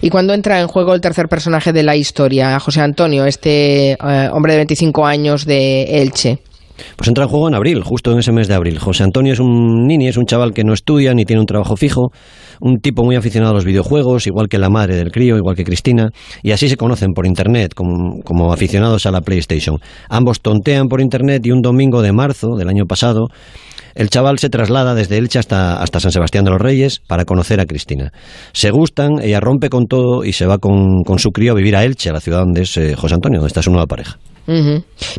¿Y 0.00 0.10
cuando 0.10 0.34
entra 0.34 0.60
en 0.60 0.68
juego 0.68 0.94
el 0.94 1.00
tercer 1.00 1.28
personaje 1.28 1.72
de 1.72 1.82
la 1.82 1.96
historia, 1.96 2.58
José 2.60 2.80
Antonio, 2.80 3.24
este 3.24 3.92
eh, 3.92 4.28
hombre 4.32 4.52
de 4.52 4.58
25 4.58 5.06
años 5.06 5.46
de 5.46 6.02
Elche? 6.02 6.38
Pues 6.96 7.08
entra 7.08 7.24
en 7.24 7.30
juego 7.30 7.48
en 7.48 7.54
abril, 7.54 7.82
justo 7.82 8.12
en 8.12 8.18
ese 8.18 8.32
mes 8.32 8.48
de 8.48 8.54
abril. 8.54 8.78
José 8.78 9.02
Antonio 9.02 9.32
es 9.32 9.40
un 9.40 9.86
nini, 9.86 10.08
es 10.08 10.16
un 10.16 10.26
chaval 10.26 10.52
que 10.52 10.64
no 10.64 10.72
estudia 10.72 11.14
ni 11.14 11.24
tiene 11.24 11.40
un 11.40 11.46
trabajo 11.46 11.76
fijo, 11.76 12.10
un 12.60 12.80
tipo 12.80 13.04
muy 13.04 13.16
aficionado 13.16 13.52
a 13.52 13.54
los 13.54 13.64
videojuegos, 13.64 14.26
igual 14.26 14.48
que 14.48 14.58
la 14.58 14.68
madre 14.68 14.96
del 14.96 15.10
crío, 15.10 15.36
igual 15.36 15.56
que 15.56 15.64
Cristina, 15.64 16.10
y 16.42 16.52
así 16.52 16.68
se 16.68 16.76
conocen 16.76 17.12
por 17.12 17.26
internet, 17.26 17.72
como, 17.74 18.20
como 18.24 18.52
aficionados 18.52 19.06
a 19.06 19.10
la 19.10 19.20
PlayStation. 19.20 19.78
Ambos 20.08 20.40
tontean 20.40 20.88
por 20.88 21.00
internet 21.00 21.44
y 21.46 21.50
un 21.50 21.62
domingo 21.62 22.02
de 22.02 22.12
marzo 22.12 22.56
del 22.56 22.68
año 22.68 22.84
pasado 22.86 23.28
el 23.96 24.10
chaval 24.10 24.38
se 24.38 24.50
traslada 24.50 24.94
desde 24.94 25.18
Elche 25.18 25.38
hasta, 25.38 25.82
hasta 25.82 26.00
San 26.00 26.12
Sebastián 26.12 26.44
de 26.44 26.50
los 26.50 26.60
Reyes 26.60 27.00
para 27.06 27.24
conocer 27.24 27.60
a 27.60 27.66
Cristina. 27.66 28.12
Se 28.52 28.70
gustan, 28.70 29.20
ella 29.22 29.40
rompe 29.40 29.70
con 29.70 29.86
todo 29.86 30.24
y 30.24 30.32
se 30.32 30.46
va 30.46 30.58
con, 30.58 31.02
su 31.18 31.30
crío 31.30 31.52
a 31.52 31.54
vivir 31.56 31.76
a 31.76 31.84
Elche, 31.84 32.10
a 32.10 32.12
la 32.12 32.20
ciudad 32.20 32.40
donde 32.40 32.62
es 32.62 32.76
eh, 32.76 32.94
José 32.94 33.14
Antonio, 33.14 33.38
donde 33.38 33.48
está 33.48 33.62
su 33.62 33.70
nueva 33.70 33.86
pareja. 33.86 34.18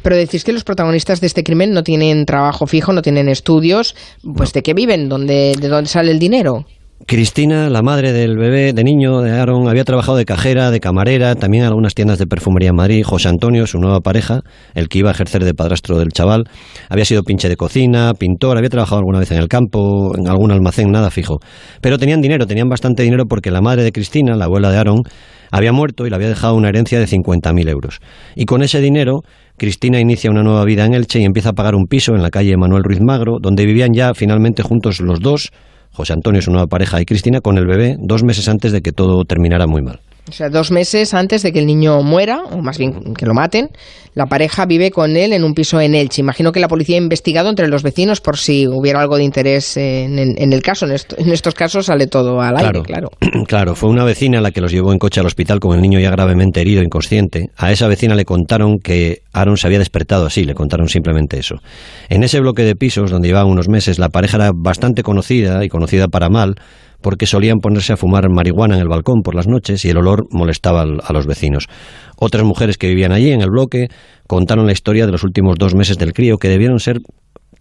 Pero 0.04 0.16
decís 0.16 0.46
que 0.46 0.54
los 0.54 0.64
protagonistas 0.64 1.20
de 1.20 1.28
este 1.28 1.44
crimen 1.44 1.72
no 1.74 1.84
tienen 1.84 2.26
trabajo 2.26 2.66
fijo, 2.66 2.94
no 2.94 3.02
tienen 3.02 3.28
estudios. 3.28 3.94
Pues 4.36 4.54
¿de 4.54 4.64
qué 4.64 4.74
viven? 4.74 5.10
¿Dónde, 5.10 5.54
¿De 5.60 5.68
dónde 5.68 5.90
sale 5.90 6.12
el 6.12 6.20
dinero? 6.20 6.66
Cristina, 7.06 7.70
la 7.70 7.84
madre 7.84 8.12
del 8.12 8.38
bebé, 8.38 8.74
de 8.74 8.84
niño, 8.84 9.22
de 9.22 9.32
Aaron, 9.32 9.70
había 9.70 9.84
trabajado 9.84 10.18
de 10.18 10.26
cajera, 10.26 10.72
de 10.72 10.80
camarera, 10.80 11.36
también 11.36 11.64
en 11.64 11.68
algunas 11.68 11.94
tiendas 11.94 12.18
de 12.18 12.26
perfumería 12.26 12.70
en 12.70 12.76
Madrid. 12.76 13.04
José 13.06 13.30
Antonio, 13.30 13.68
su 13.68 13.78
nueva 13.78 14.00
pareja, 14.00 14.42
el 14.74 14.90
que 14.90 15.00
iba 15.00 15.10
a 15.10 15.14
ejercer 15.14 15.46
de 15.46 15.54
padrastro 15.54 16.00
del 16.00 16.10
chaval, 16.10 16.46
había 16.90 17.06
sido 17.06 17.22
pinche 17.22 17.50
de 17.50 17.56
cocina, 17.56 18.14
pintor, 18.16 18.58
había 18.58 18.70
trabajado 18.70 18.98
alguna 18.98 19.20
vez 19.20 19.32
en 19.32 19.38
el 19.38 19.48
campo, 19.48 20.12
en 20.18 20.28
algún 20.28 20.52
almacén, 20.52 20.90
nada 20.90 21.12
fijo. 21.12 21.38
Pero 21.82 22.00
tenían 22.00 22.20
dinero, 22.20 22.48
tenían 22.48 22.68
bastante 22.68 23.04
dinero 23.04 23.26
porque 23.30 23.52
la 23.52 23.62
madre 23.62 23.84
de 23.84 23.92
Cristina, 23.92 24.36
la 24.36 24.46
abuela 24.46 24.72
de 24.72 24.78
Aaron, 24.78 25.04
había 25.52 25.72
muerto 25.72 26.08
y 26.08 26.10
le 26.10 26.16
había 26.16 26.30
dejado 26.30 26.56
una 26.56 26.70
herencia 26.70 27.00
de 27.00 27.06
50.000 27.06 27.70
euros. 27.70 28.00
Y 28.36 28.46
con 28.46 28.64
ese 28.64 28.82
dinero, 28.82 29.22
Cristina 29.56 30.00
inicia 30.00 30.32
una 30.32 30.42
nueva 30.42 30.66
vida 30.66 30.84
en 30.84 30.96
Elche 30.96 31.20
y 31.20 31.26
empieza 31.26 31.50
a 31.50 31.54
pagar 31.54 31.76
un 31.76 31.86
piso 31.86 32.16
en 32.16 32.24
la 32.24 32.32
calle 32.32 32.58
Manuel 32.58 32.84
Ruiz 32.84 33.00
Magro, 33.02 33.38
donde 33.40 33.66
vivían 33.66 33.94
ya 33.94 34.14
finalmente 34.16 34.64
juntos 34.64 35.00
los 35.00 35.20
dos 35.20 35.52
José 35.92 36.14
Antonio, 36.14 36.42
su 36.42 36.52
nueva 36.52 36.68
pareja, 36.68 37.02
y 37.02 37.06
Cristina 37.06 37.42
con 37.42 37.58
el 37.58 37.66
bebé 37.66 37.98
dos 38.00 38.24
meses 38.24 38.48
antes 38.48 38.72
de 38.72 38.82
que 38.82 38.92
todo 38.92 39.24
terminara 39.24 39.68
muy 39.68 39.82
mal. 39.82 40.00
O 40.30 40.32
sea, 40.32 40.50
dos 40.50 40.72
meses 40.72 41.14
antes 41.14 41.42
de 41.44 41.54
que 41.54 41.60
el 41.60 41.66
niño 41.66 42.02
muera, 42.04 42.44
o 42.44 42.62
más 42.62 42.78
bien 42.78 43.14
que 43.14 43.26
lo 43.26 43.34
maten, 43.34 43.70
la 44.14 44.26
pareja 44.26 44.66
vive 44.66 44.92
con 44.92 45.16
él 45.16 45.32
en 45.32 45.44
un 45.44 45.54
piso 45.54 45.80
en 45.80 45.94
Elche. 45.94 46.22
Imagino 46.22 46.52
que 46.52 46.60
la 46.60 46.68
policía 46.68 46.98
ha 46.98 47.02
investigado 47.02 47.50
entre 47.50 47.68
los 47.68 47.84
vecinos 47.84 48.20
por 48.20 48.38
si 48.38 48.68
hubiera 48.68 49.00
algo 49.00 49.18
de 49.18 49.24
interés 49.24 49.78
en, 49.78 50.18
el 50.18 50.62
caso. 50.62 50.88
En, 50.88 51.32
estos 51.32 51.54
casos 51.54 51.86
sale 51.86 52.08
todo 52.08 52.42
al 52.42 52.58
aire, 52.58 52.82
claro. 52.82 53.10
Claro, 53.48 53.76
fue 53.76 53.90
una 53.90 54.04
vecina 54.04 54.42
la 54.42 54.52
que 54.52 54.60
los 54.60 54.72
llevó 54.72 54.92
en 54.92 55.00
coche 55.00 55.20
al 55.20 55.28
hospital 55.28 55.60
con 55.60 55.76
el 55.76 55.82
niño 55.82 56.00
ya 56.00 56.10
gravemente 56.10 56.60
herido, 56.60 56.82
inconsciente. 56.82 57.52
A 57.56 57.72
esa 57.72 57.88
vecina 57.88 58.16
le 58.16 58.26
contaron 58.26 58.80
que 58.80 59.22
Aaron 59.32 59.58
se 59.58 59.68
había 59.68 59.80
despertado 59.80 60.26
así, 60.26 60.44
le 60.44 60.54
contaron 60.56 60.90
simplemente 60.90 61.38
eso. 61.38 61.56
En 62.10 62.24
ese 62.24 62.40
bloque 62.40 62.64
de 62.64 62.76
pisos 62.76 63.12
donde 63.12 63.28
llevaban 63.28 63.52
unos 63.52 63.70
meses, 63.70 64.00
la 64.00 64.10
pareja 64.10 64.38
era 64.38 64.52
bastante 64.54 65.04
conocida 65.04 65.64
y 65.64 65.70
conocida 65.70 66.08
para 66.08 66.30
mal 66.30 66.56
porque 67.08 67.26
solían 67.26 67.60
ponerse 67.60 67.94
a 67.94 67.96
fumar 67.96 68.28
marihuana 68.30 68.76
en 68.76 68.82
el 68.82 68.90
balcón 68.90 69.22
por 69.24 69.34
las 69.34 69.48
noches 69.48 69.86
y 69.86 69.90
el 69.90 69.96
olor 69.96 70.28
molestaba 70.30 70.82
a 70.82 71.14
los 71.14 71.26
vecinos. 71.26 71.68
Otras 72.18 72.44
mujeres 72.44 72.78
que 72.78 72.90
vivían 72.90 73.14
allí 73.14 73.32
en 73.32 73.40
el 73.40 73.50
bloque 73.50 73.88
contaron 74.28 74.66
la 74.66 74.74
historia 74.74 75.06
de 75.06 75.14
los 75.14 75.24
últimos 75.24 75.56
dos 75.58 75.74
meses 75.74 75.98
del 75.98 76.12
crío, 76.12 76.38
que 76.38 76.50
debieron 76.50 76.80
ser 76.80 76.98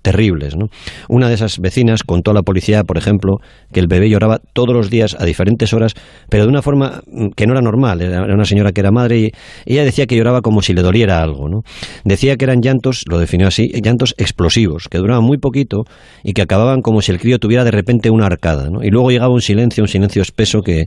terribles. 0.07 0.57
¿no? 0.57 0.69
Una 1.09 1.29
de 1.29 1.35
esas 1.35 1.59
vecinas 1.59 2.05
contó 2.05 2.31
a 2.31 2.35
la 2.35 2.43
policía, 2.43 2.85
por 2.85 2.97
ejemplo, 2.97 3.39
que 3.73 3.81
el 3.81 3.89
bebé 3.89 4.09
lloraba 4.09 4.39
todos 4.53 4.73
los 4.73 4.89
días 4.89 5.17
a 5.19 5.25
diferentes 5.25 5.75
horas, 5.75 5.95
pero 6.31 6.45
de 6.45 6.49
una 6.49 6.63
forma 6.63 7.03
mm, 7.07 7.31
que 7.35 7.45
no 7.47 7.55
era 7.55 7.61
normal. 7.61 8.01
Era 8.03 8.23
una 8.23 8.45
señora 8.45 8.71
que 8.71 8.83
era 8.83 8.93
madre 8.93 9.19
y 9.19 9.33
ella 9.65 9.85
decía 9.85 10.07
que 10.07 10.17
lloraba 10.17 10.43
como 10.43 10.63
si 10.63 10.75
le 10.75 10.83
doliera 10.83 11.21
algo. 11.21 11.49
¿no? 11.49 11.63
Decía 12.05 12.37
que 12.37 12.45
eran 12.45 12.61
llantos, 12.61 13.03
lo 13.11 13.19
definió 13.19 13.49
así, 13.49 13.69
llantos 13.83 14.15
explosivos, 14.17 14.87
que 14.89 14.99
duraban 14.99 15.25
muy 15.25 15.39
poquito 15.39 15.83
y 16.23 16.35
que 16.35 16.43
acababan 16.43 16.83
como 16.83 17.01
si 17.01 17.11
el 17.11 17.19
crío 17.19 17.41
tuviera 17.41 17.65
de 17.65 17.73
repente 17.73 18.09
una 18.11 18.27
arcada. 18.27 18.71
¿no? 18.71 18.85
Y 18.85 18.91
luego 18.91 19.11
llegaba 19.11 19.35
un 19.35 19.41
silencio, 19.41 19.83
un 19.83 19.89
silencio 19.89 20.23
espeso 20.23 20.61
que, 20.61 20.85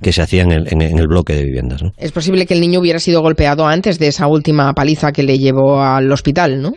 que 0.00 0.12
se 0.12 0.22
hacía 0.22 0.44
en 0.44 0.52
el, 0.52 0.68
en 0.70 0.80
el 0.80 1.08
bloque 1.08 1.34
de 1.34 1.44
viviendas. 1.44 1.82
Es 1.98 2.12
posible 2.12 2.46
que 2.46 2.54
el 2.54 2.62
niño 2.62 2.80
hubiera 2.80 3.00
sido 3.00 3.20
golpeado 3.20 3.66
antes 3.66 3.98
de 3.98 4.08
esa 4.08 4.28
última 4.28 4.72
paliza 4.72 5.12
que 5.12 5.24
le 5.24 5.36
llevó 5.36 5.82
al 5.82 6.10
hospital, 6.10 6.62
¿no? 6.62 6.72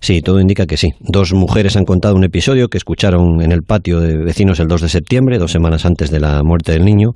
Sí, 0.00 0.20
todo 0.20 0.40
indica 0.40 0.66
que 0.66 0.76
sí. 0.76 0.88
Dos 1.00 1.32
mujeres 1.32 1.76
han 1.76 1.84
contado 1.84 2.14
un 2.14 2.24
episodio 2.24 2.68
que 2.68 2.78
escucharon 2.78 3.42
en 3.42 3.52
el 3.52 3.62
patio 3.62 4.00
de 4.00 4.16
vecinos 4.16 4.60
el 4.60 4.68
2 4.68 4.82
de 4.82 4.88
septiembre, 4.88 5.38
dos 5.38 5.52
semanas 5.52 5.84
antes 5.84 6.10
de 6.10 6.20
la 6.20 6.42
muerte 6.42 6.72
del 6.72 6.84
niño. 6.84 7.10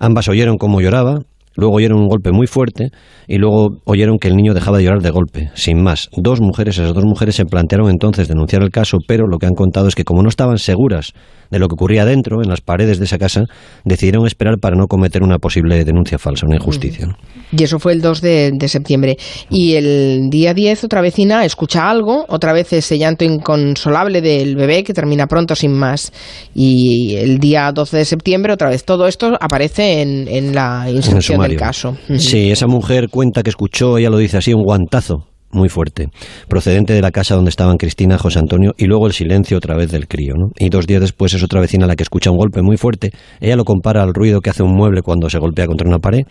Ambas 0.00 0.28
oyeron 0.28 0.58
cómo 0.58 0.80
lloraba, 0.80 1.20
luego 1.54 1.76
oyeron 1.76 2.00
un 2.00 2.08
golpe 2.08 2.32
muy 2.32 2.46
fuerte 2.46 2.90
y 3.26 3.38
luego 3.38 3.78
oyeron 3.84 4.18
que 4.18 4.28
el 4.28 4.36
niño 4.36 4.54
dejaba 4.54 4.78
de 4.78 4.84
llorar 4.84 5.02
de 5.02 5.10
golpe, 5.10 5.50
sin 5.54 5.82
más. 5.82 6.08
Dos 6.16 6.40
mujeres, 6.40 6.78
esas 6.78 6.94
dos 6.94 7.04
mujeres 7.04 7.36
se 7.36 7.44
plantearon 7.44 7.90
entonces 7.90 8.28
denunciar 8.28 8.62
el 8.62 8.70
caso, 8.70 8.98
pero 9.06 9.26
lo 9.26 9.38
que 9.38 9.46
han 9.46 9.54
contado 9.54 9.88
es 9.88 9.94
que 9.94 10.04
como 10.04 10.22
no 10.22 10.28
estaban 10.28 10.58
seguras 10.58 11.12
de 11.50 11.58
lo 11.58 11.68
que 11.68 11.74
ocurría 11.74 12.04
dentro, 12.04 12.42
en 12.42 12.48
las 12.48 12.60
paredes 12.60 12.98
de 12.98 13.04
esa 13.04 13.18
casa, 13.18 13.44
decidieron 13.84 14.26
esperar 14.26 14.58
para 14.58 14.76
no 14.76 14.86
cometer 14.86 15.22
una 15.22 15.38
posible 15.38 15.84
denuncia 15.84 16.18
falsa, 16.18 16.46
una 16.46 16.56
injusticia. 16.56 17.16
Y 17.52 17.62
eso 17.62 17.78
fue 17.78 17.92
el 17.92 18.00
2 18.00 18.20
de, 18.20 18.50
de, 18.54 18.68
septiembre. 18.68 19.16
Y 19.50 19.74
el 19.74 20.28
día 20.30 20.54
10 20.54 20.84
otra 20.84 21.00
vecina 21.00 21.44
escucha 21.44 21.88
algo, 21.88 22.26
otra 22.28 22.52
vez 22.52 22.72
ese 22.72 22.98
llanto 22.98 23.24
inconsolable 23.24 24.20
del 24.20 24.56
bebé 24.56 24.84
que 24.84 24.92
termina 24.92 25.26
pronto 25.26 25.54
sin 25.54 25.72
más. 25.72 26.12
Y 26.54 27.16
el 27.16 27.38
día 27.38 27.72
12 27.72 27.96
de 27.96 28.04
septiembre 28.04 28.52
otra 28.52 28.68
vez 28.68 28.84
todo 28.84 29.06
esto 29.06 29.36
aparece 29.40 30.02
en, 30.02 30.28
en 30.28 30.54
la 30.54 30.90
instrucción 30.90 31.40
del 31.40 31.56
caso. 31.56 31.96
Sí, 32.16 32.50
esa 32.50 32.66
mujer 32.66 33.08
cuenta 33.08 33.42
que 33.42 33.50
escuchó, 33.50 33.98
ella 33.98 34.10
lo 34.10 34.18
dice 34.18 34.38
así, 34.38 34.52
un 34.52 34.62
guantazo 34.62 35.26
muy 35.50 35.68
fuerte, 35.68 36.08
procedente 36.48 36.92
de 36.92 37.02
la 37.02 37.10
casa 37.10 37.34
donde 37.34 37.50
estaban 37.50 37.76
Cristina, 37.76 38.18
José 38.18 38.38
Antonio 38.38 38.74
y 38.76 38.86
luego 38.86 39.06
el 39.06 39.12
silencio 39.12 39.56
otra 39.56 39.76
vez 39.76 39.90
del 39.90 40.08
crío. 40.08 40.34
Y 40.58 40.68
dos 40.68 40.86
días 40.86 41.00
después 41.00 41.34
es 41.34 41.42
otra 41.42 41.60
vecina 41.60 41.86
la 41.86 41.96
que 41.96 42.02
escucha 42.02 42.30
un 42.30 42.36
golpe 42.36 42.62
muy 42.62 42.76
fuerte. 42.76 43.12
Ella 43.40 43.56
lo 43.56 43.64
compara 43.64 44.02
al 44.02 44.14
ruido 44.14 44.40
que 44.40 44.50
hace 44.50 44.62
un 44.62 44.74
mueble 44.74 45.02
cuando 45.02 45.30
se 45.30 45.38
golpea 45.38 45.66
contra 45.66 45.88
una 45.88 45.98
pared. 45.98 46.22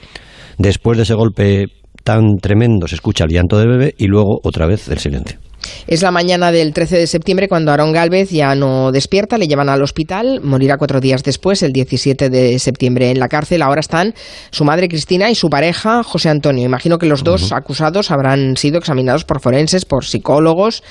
Después 0.57 0.97
de 0.97 1.03
ese 1.03 1.13
golpe 1.13 1.65
tan 2.03 2.37
tremendo 2.41 2.87
se 2.87 2.95
escucha 2.95 3.25
el 3.25 3.31
llanto 3.31 3.57
del 3.57 3.69
bebé 3.69 3.95
y 3.97 4.07
luego 4.07 4.39
otra 4.43 4.67
vez 4.67 4.87
el 4.89 4.99
silencio. 4.99 5.39
Es 5.87 6.01
la 6.01 6.11
mañana 6.11 6.51
del 6.51 6.73
13 6.73 6.97
de 6.97 7.07
septiembre 7.07 7.47
cuando 7.47 7.71
Aaron 7.71 7.91
Galvez 7.91 8.29
ya 8.29 8.55
no 8.55 8.91
despierta, 8.91 9.37
le 9.37 9.47
llevan 9.47 9.69
al 9.69 9.81
hospital, 9.81 10.41
morirá 10.43 10.77
cuatro 10.77 10.99
días 10.99 11.23
después, 11.23 11.63
el 11.63 11.73
17 11.73 12.29
de 12.29 12.59
septiembre. 12.59 13.11
En 13.11 13.19
la 13.19 13.27
cárcel 13.27 13.61
ahora 13.61 13.79
están 13.79 14.13
su 14.51 14.63
madre 14.63 14.87
Cristina 14.87 15.29
y 15.29 15.35
su 15.35 15.49
pareja 15.49 16.03
José 16.03 16.29
Antonio. 16.29 16.65
Imagino 16.65 16.97
que 16.97 17.07
los 17.07 17.23
dos 17.23 17.51
acusados 17.51 18.11
habrán 18.11 18.55
sido 18.57 18.77
examinados 18.77 19.25
por 19.25 19.41
forenses, 19.41 19.85
por 19.85 20.05
psicólogos, 20.05 20.83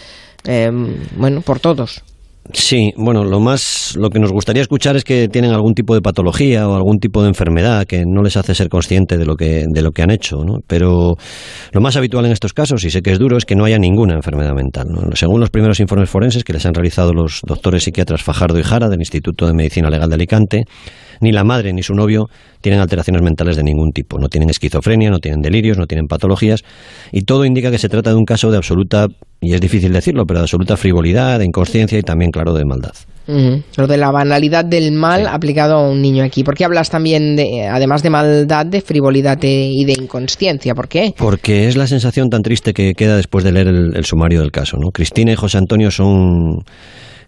eh, 0.45 0.71
bueno, 1.17 1.41
por 1.41 1.61
todos. 1.61 2.03
Sí, 2.53 2.93
bueno, 2.97 3.25
lo 3.25 3.41
más, 3.41 3.97
lo 3.97 4.11
que 4.11 4.19
nos 4.19 4.33
gustaría 4.33 4.63
escuchar 4.63 4.97
es 4.97 5.05
que 5.05 5.29
tienen 5.29 5.53
algún 5.53 5.75
tipo 5.75 5.95
de 5.95 6.01
patología 6.01 6.69
o 6.69 6.75
algún 6.75 6.99
tipo 6.99 7.23
de 7.23 7.29
enfermedad 7.29 7.87
que 7.87 8.05
no 8.07 8.23
les 8.23 8.37
hace 8.37 8.55
ser 8.55 8.69
consciente 8.69 9.19
de 9.19 9.27
lo 9.27 9.37
que, 9.37 9.65
de 9.69 9.83
lo 9.83 9.93
que 9.93 10.03
han 10.03 10.11
hecho, 10.11 10.37
¿no? 10.45 10.59
Pero 10.67 11.15
lo 11.73 11.81
más 11.81 11.97
habitual 11.97 12.27
en 12.27 12.33
estos 12.33 12.53
casos, 12.53 12.85
y 12.85 12.91
sé 12.91 13.03
que 13.03 13.13
es 13.13 13.19
duro, 13.19 13.37
es 13.37 13.45
que 13.45 13.57
no 13.57 13.65
haya 13.65 13.79
ninguna 13.79 14.15
enfermedad 14.15 14.53
mental. 14.55 14.87
¿no? 14.89 15.15
Según 15.15 15.41
los 15.41 15.51
primeros 15.51 15.81
informes 15.81 16.11
forenses 16.11 16.45
que 16.45 16.53
les 16.53 16.65
han 16.67 16.75
realizado 16.75 17.13
los 17.13 17.41
doctores 17.47 17.85
psiquiatras 17.85 18.23
Fajardo 18.23 18.59
y 18.59 18.63
Jara 18.63 18.89
del 18.89 19.01
Instituto 19.01 19.47
de 19.47 19.55
Medicina 19.55 19.91
Legal 19.91 20.09
de 20.09 20.15
Alicante, 20.15 20.65
ni 21.21 21.33
la 21.33 21.45
madre 21.45 21.73
ni 21.73 21.83
su 21.83 21.95
novio 21.95 22.29
tienen 22.61 22.81
alteraciones 22.81 23.23
mentales 23.23 23.57
de 23.57 23.63
ningún 23.63 23.93
tipo. 23.93 24.19
No 24.19 24.29
tienen 24.29 24.51
esquizofrenia, 24.51 25.11
no 25.11 25.19
tienen 25.19 25.41
delirios, 25.41 25.79
no 25.79 25.87
tienen 25.87 26.07
patologías. 26.07 26.63
Y 27.13 27.23
todo 27.23 27.45
indica 27.45 27.71
que 27.71 27.79
se 27.79 27.89
trata 27.89 28.11
de 28.11 28.17
un 28.17 28.25
caso 28.25 28.51
de 28.51 28.57
absoluta, 28.57 29.07
y 29.41 29.55
es 29.55 29.61
difícil 29.61 29.93
decirlo, 29.93 30.25
pero 30.27 30.41
de 30.41 30.45
absoluta 30.45 30.77
frivolidad, 30.77 31.39
de 31.39 31.45
inconsciencia 31.45 31.99
y 31.99 32.03
también, 32.03 32.31
claro, 32.31 32.55
de 32.55 32.65
maldad. 32.65 32.95
Lo 33.77 33.89
de 33.89 33.97
la 33.97 34.13
banalidad 34.13 34.65
del 34.65 34.93
mal 34.93 35.23
sí. 35.23 35.27
aplicado 35.29 35.75
a 35.75 35.91
un 35.91 36.01
niño 36.01 36.23
aquí. 36.23 36.45
¿Por 36.45 36.55
qué 36.55 36.65
hablas 36.65 36.91
también, 36.91 37.35
de, 37.35 37.67
además 37.67 38.03
de 38.03 38.11
maldad, 38.11 38.67
de 38.67 38.81
frivolidad 38.81 39.37
de, 39.37 39.67
y 39.67 39.85
de 39.85 39.95
inconsciencia? 39.95 40.75
¿Por 40.75 40.87
qué? 40.87 41.13
Porque 41.17 41.67
es 41.67 41.77
la 41.77 41.89
sensación 41.89 42.31
tan 42.31 42.43
triste 42.43 42.73
que 42.73 42.95
queda 42.95 43.17
después 43.17 43.43
de 43.45 43.51
leer 43.51 43.67
el, 43.67 43.97
el 43.97 44.05
sumario 44.05 44.41
del 44.41 44.53
caso. 44.53 44.77
¿no? 44.77 44.91
Cristina 44.91 45.33
y 45.33 45.35
José 45.35 45.59
Antonio 45.59 45.91
son 45.91 46.63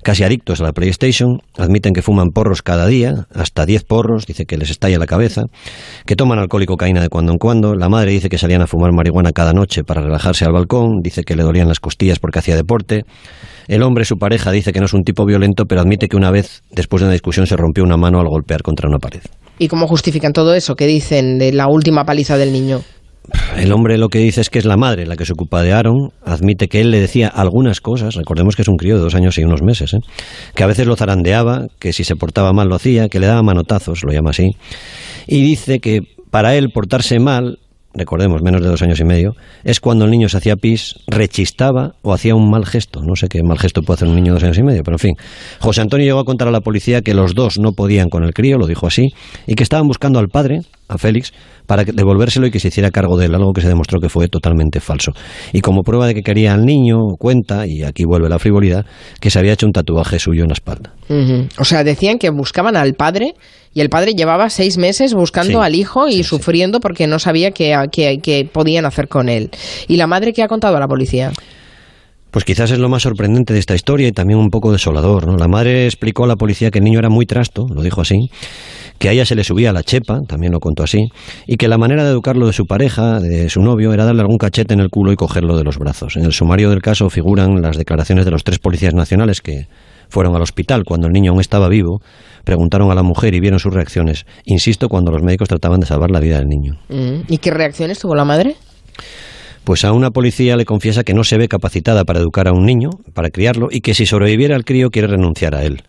casi 0.09 0.25
adictos 0.25 0.63
a 0.63 0.65
la 0.65 0.73
PlayStation, 0.73 1.43
admiten 1.59 1.93
que 1.93 2.01
fuman 2.01 2.31
porros 2.31 2.63
cada 2.63 2.87
día, 2.87 3.27
hasta 3.35 3.67
10 3.67 3.85
porros, 3.85 4.25
dice 4.25 4.47
que 4.47 4.57
les 4.57 4.71
estalla 4.71 4.99
la 4.99 5.05
cabeza, 5.05 5.43
que 6.07 6.17
toman 6.17 6.39
alcohol 6.39 6.63
y 6.63 6.65
cocaína 6.65 7.03
de 7.03 7.11
cuando 7.11 7.33
en 7.33 7.37
cuando, 7.37 7.75
la 7.75 7.91
madre 7.91 8.13
dice 8.13 8.31
que 8.31 8.39
salían 8.39 8.63
a 8.63 8.67
fumar 8.67 8.91
marihuana 8.95 9.33
cada 9.33 9.53
noche 9.53 9.85
para 9.85 10.01
relajarse 10.01 10.47
al 10.47 10.55
balcón, 10.55 11.03
dice 11.03 11.25
que 11.25 11.37
le 11.37 11.43
dolían 11.43 11.69
las 11.69 11.79
costillas 11.79 12.21
porque 12.21 12.39
hacía 12.39 12.57
deporte, 12.57 13.03
el 13.67 13.83
hombre, 13.83 14.07
su 14.07 14.17
pareja, 14.17 14.51
dice 14.51 14.73
que 14.73 14.81
no 14.81 14.87
es 14.87 14.95
un 14.95 15.03
tipo 15.03 15.27
violento, 15.27 15.67
pero 15.67 15.83
admite 15.83 16.09
que 16.09 16.17
una 16.17 16.31
vez, 16.31 16.63
después 16.71 17.03
de 17.03 17.09
una 17.09 17.13
discusión, 17.13 17.47
se 17.47 17.59
rompió 17.59 17.85
una 17.85 17.99
mano 17.99 18.19
al 18.19 18.29
golpear 18.29 18.63
contra 18.63 18.89
una 18.89 18.97
pared. 18.97 19.21
¿Y 19.59 19.69
cómo 19.69 19.87
justifican 19.87 20.33
todo 20.33 20.55
eso? 20.55 20.75
¿Qué 20.75 20.87
dicen 20.87 21.37
de 21.37 21.53
la 21.53 21.67
última 21.69 22.05
paliza 22.05 22.39
del 22.39 22.51
niño? 22.51 22.81
El 23.57 23.73
hombre 23.73 23.99
lo 23.99 24.09
que 24.09 24.19
dice 24.19 24.41
es 24.41 24.51
que 24.51 24.59
es 24.59 24.65
la 24.65 24.77
madre 24.77 25.07
la 25.07 25.17
que 25.17 25.27
se 25.27 25.33
ocupa 25.33 25.63
de 25.63 25.73
Aaron, 25.73 26.13
admite 26.25 26.69
que 26.69 26.81
él 26.81 26.91
le 26.91 27.01
decía 27.01 27.29
algunas 27.29 27.81
cosas, 27.81 28.15
recordemos 28.15 28.57
que 28.57 28.63
es 28.63 28.69
un 28.69 28.77
crío 28.77 28.97
de 28.97 29.03
dos 29.03 29.15
años 29.15 29.37
y 29.39 29.45
unos 29.45 29.63
meses, 29.63 29.95
¿eh? 29.95 29.99
que 30.55 30.63
a 30.63 30.67
veces 30.67 30.87
lo 30.87 30.97
zarandeaba, 30.97 31.67
que 31.79 31.93
si 31.93 32.05
se 32.05 32.17
portaba 32.17 32.53
mal 32.53 32.69
lo 32.69 32.77
hacía, 32.77 33.09
que 33.09 33.21
le 33.21 33.27
daba 33.27 33.43
manotazos, 33.43 34.05
lo 34.05 34.13
llama 34.13 34.31
así, 34.31 34.51
y 35.27 35.43
dice 35.43 35.81
que 35.81 36.01
para 36.31 36.55
él 36.55 36.71
portarse 36.73 37.19
mal, 37.19 37.59
recordemos 37.95 38.43
menos 38.43 38.63
de 38.63 38.69
dos 38.69 38.83
años 38.83 39.01
y 39.01 39.05
medio, 39.05 39.33
es 39.65 39.81
cuando 39.81 40.05
el 40.05 40.11
niño 40.11 40.29
se 40.29 40.37
hacía 40.37 40.57
pis, 40.57 40.95
rechistaba 41.07 41.95
o 42.03 42.13
hacía 42.13 42.35
un 42.35 42.51
mal 42.51 42.67
gesto, 42.67 43.01
no 43.03 43.17
sé 43.17 43.29
qué 43.29 43.43
mal 43.43 43.59
gesto 43.59 43.83
puede 43.83 43.97
hacer 43.97 44.09
un 44.09 44.15
niño 44.15 44.33
de 44.33 44.35
dos 44.35 44.45
años 44.45 44.59
y 44.59 44.63
medio, 44.63 44.83
pero 44.83 44.97
en 44.97 45.01
fin. 45.01 45.15
José 45.61 45.81
Antonio 45.81 46.07
llegó 46.07 46.21
a 46.21 46.25
contar 46.25 46.49
a 46.49 46.51
la 46.51 46.61
policía 46.61 47.03
que 47.03 47.15
los 47.15 47.35
dos 47.35 47.59
no 47.59 47.73
podían 47.73 48.09
con 48.09 48.25
el 48.25 48.35
crío, 48.35 48.59
lo 48.59 48.67
dijo 48.67 48.87
así, 48.87 49.09
y 49.47 49.55
que 49.55 49.63
estaban 49.63 49.87
buscando 49.87 50.19
al 50.19 50.29
padre, 50.29 50.61
a 50.89 50.99
Félix, 50.99 51.33
para 51.67 51.85
devolvérselo 51.85 52.47
y 52.47 52.51
que 52.51 52.61
se 52.61 52.69
hiciera 52.69 52.91
cargo 52.91 53.19
de 53.19 53.27
él, 53.27 53.35
algo 53.35 53.53
que 53.53 53.61
se 53.61 53.69
demostró 53.69 54.01
que 54.01 54.09
fue 54.09 54.29
totalmente 54.29 54.81
falso. 54.81 55.13
Y 55.53 55.61
como 55.61 55.83
prueba 55.83 56.07
de 56.07 56.15
que 56.15 56.23
quería 56.23 56.55
al 56.55 56.65
niño, 56.65 56.97
cuenta, 57.19 57.67
y 57.67 57.83
aquí 57.83 58.05
vuelve 58.07 58.29
la 58.29 58.39
frivolidad, 58.39 58.87
que 59.21 59.31
se 59.31 59.39
había 59.39 59.53
hecho 59.53 59.67
un 59.67 59.73
tatuaje 59.73 60.19
suyo 60.19 60.43
en 60.43 60.49
la 60.49 60.55
espalda. 60.55 60.95
O 61.59 61.65
sea, 61.65 61.85
decían 61.85 62.19
que 62.19 62.31
buscaban 62.31 62.77
al 62.77 62.95
padre 62.95 63.35
y 63.75 63.81
el 63.81 63.89
padre 63.89 64.13
llevaba 64.15 64.51
seis 64.51 64.79
meses 64.79 65.15
buscando 65.15 65.61
sí, 65.61 65.65
al 65.67 65.75
hijo 65.75 66.09
y 66.09 66.19
sí, 66.19 66.23
sufriendo 66.25 66.79
sí. 66.79 66.83
porque 66.83 67.07
no 67.07 67.19
sabía 67.19 67.51
qué, 67.51 67.75
qué, 67.93 68.19
qué 68.23 68.49
podían 68.51 68.87
hacer 68.87 69.09
con 69.09 69.29
él. 69.29 69.51
¿Y 69.87 69.97
la 69.97 70.07
madre 70.07 70.33
qué 70.33 70.43
ha 70.43 70.49
contado 70.49 70.77
a 70.77 70.81
la 70.81 70.89
policía? 70.89 71.33
Pues 72.31 72.45
quizás 72.45 72.71
es 72.71 72.79
lo 72.79 72.91
más 72.91 73.03
sorprendente 73.03 73.55
de 73.55 73.59
esta 73.59 73.75
historia 73.75 74.07
y 74.07 74.13
también 74.13 74.39
un 74.39 74.51
poco 74.51 74.71
desolador. 74.71 75.27
¿no? 75.27 75.37
La 75.37 75.49
madre 75.49 75.87
explicó 75.87 76.25
a 76.25 76.27
la 76.27 76.37
policía 76.37 76.71
que 76.71 76.79
el 76.79 76.85
niño 76.85 76.99
era 76.99 77.09
muy 77.09 77.25
trasto, 77.25 77.67
lo 77.73 77.83
dijo 77.83 78.03
así, 78.03 78.31
que 78.99 79.09
a 79.09 79.13
ella 79.13 79.25
se 79.25 79.35
le 79.35 79.45
subía 79.45 79.73
la 79.73 79.83
chepa, 79.83 80.21
también 80.29 80.53
lo 80.53 80.61
contó 80.61 80.83
así, 80.83 81.09
y 81.47 81.57
que 81.57 81.69
la 81.69 81.79
manera 81.79 82.05
de 82.05 82.11
educarlo 82.11 82.47
de 82.47 82.53
su 82.53 82.67
pareja, 82.67 83.19
de 83.19 83.49
su 83.49 83.63
novio, 83.63 83.95
era 83.95 84.05
darle 84.05 84.21
algún 84.21 84.37
cachete 84.37 84.75
en 84.75 84.81
el 84.81 84.91
culo 84.91 85.13
y 85.13 85.17
cogerlo 85.17 85.57
de 85.57 85.65
los 85.65 85.79
brazos. 85.79 86.17
En 86.17 86.25
el 86.25 86.33
sumario 86.33 86.69
del 86.69 86.83
caso 86.83 87.09
figuran 87.09 87.63
las 87.63 87.79
declaraciones 87.79 88.27
de 88.27 88.31
los 88.31 88.45
tres 88.45 88.59
policías 88.59 88.93
nacionales 88.93 89.41
que 89.41 89.67
fueron 90.09 90.35
al 90.35 90.43
hospital 90.43 90.85
cuando 90.85 91.07
el 91.07 91.13
niño 91.13 91.33
aún 91.33 91.41
estaba 91.41 91.69
vivo, 91.69 92.01
preguntaron 92.45 92.91
a 92.91 92.95
la 92.95 93.03
mujer 93.03 93.35
y 93.35 93.41
vieron 93.41 93.59
sus 93.59 93.73
reacciones. 93.73 94.25
Insisto, 94.45 94.89
cuando 94.89 95.11
los 95.11 95.23
médicos 95.23 95.49
trataban 95.49 95.81
de 95.81 95.87
salvar 95.87 96.11
la 96.11 96.21
vida 96.21 96.39
del 96.39 96.47
niño. 96.47 96.75
Mm. 96.89 97.25
¿Y 97.29 97.39
qué 97.39 97.51
reacciones 97.51 97.99
tuvo 97.99 98.15
la 98.15 98.25
madre? 98.25 98.57
Pues 99.65 99.85
a 99.85 99.93
una 99.93 100.11
policía 100.11 100.57
le 100.57 100.65
confiesa 100.65 101.05
que 101.05 101.13
no 101.13 101.25
se 101.25 101.37
ve 101.37 101.47
capacitada 101.47 102.05
para 102.05 102.21
educar 102.21 102.49
a 102.49 102.53
un 102.53 102.65
niño, 102.65 102.89
para 103.13 103.29
criarlo, 103.29 103.69
y 103.71 103.81
que 103.81 103.93
si 103.93 104.07
sobreviviera 104.07 104.57
al 104.57 104.65
crío 104.65 104.89
quiere 104.89 105.09
renunciar 105.09 105.55
a 105.55 105.63
él. 105.63 105.83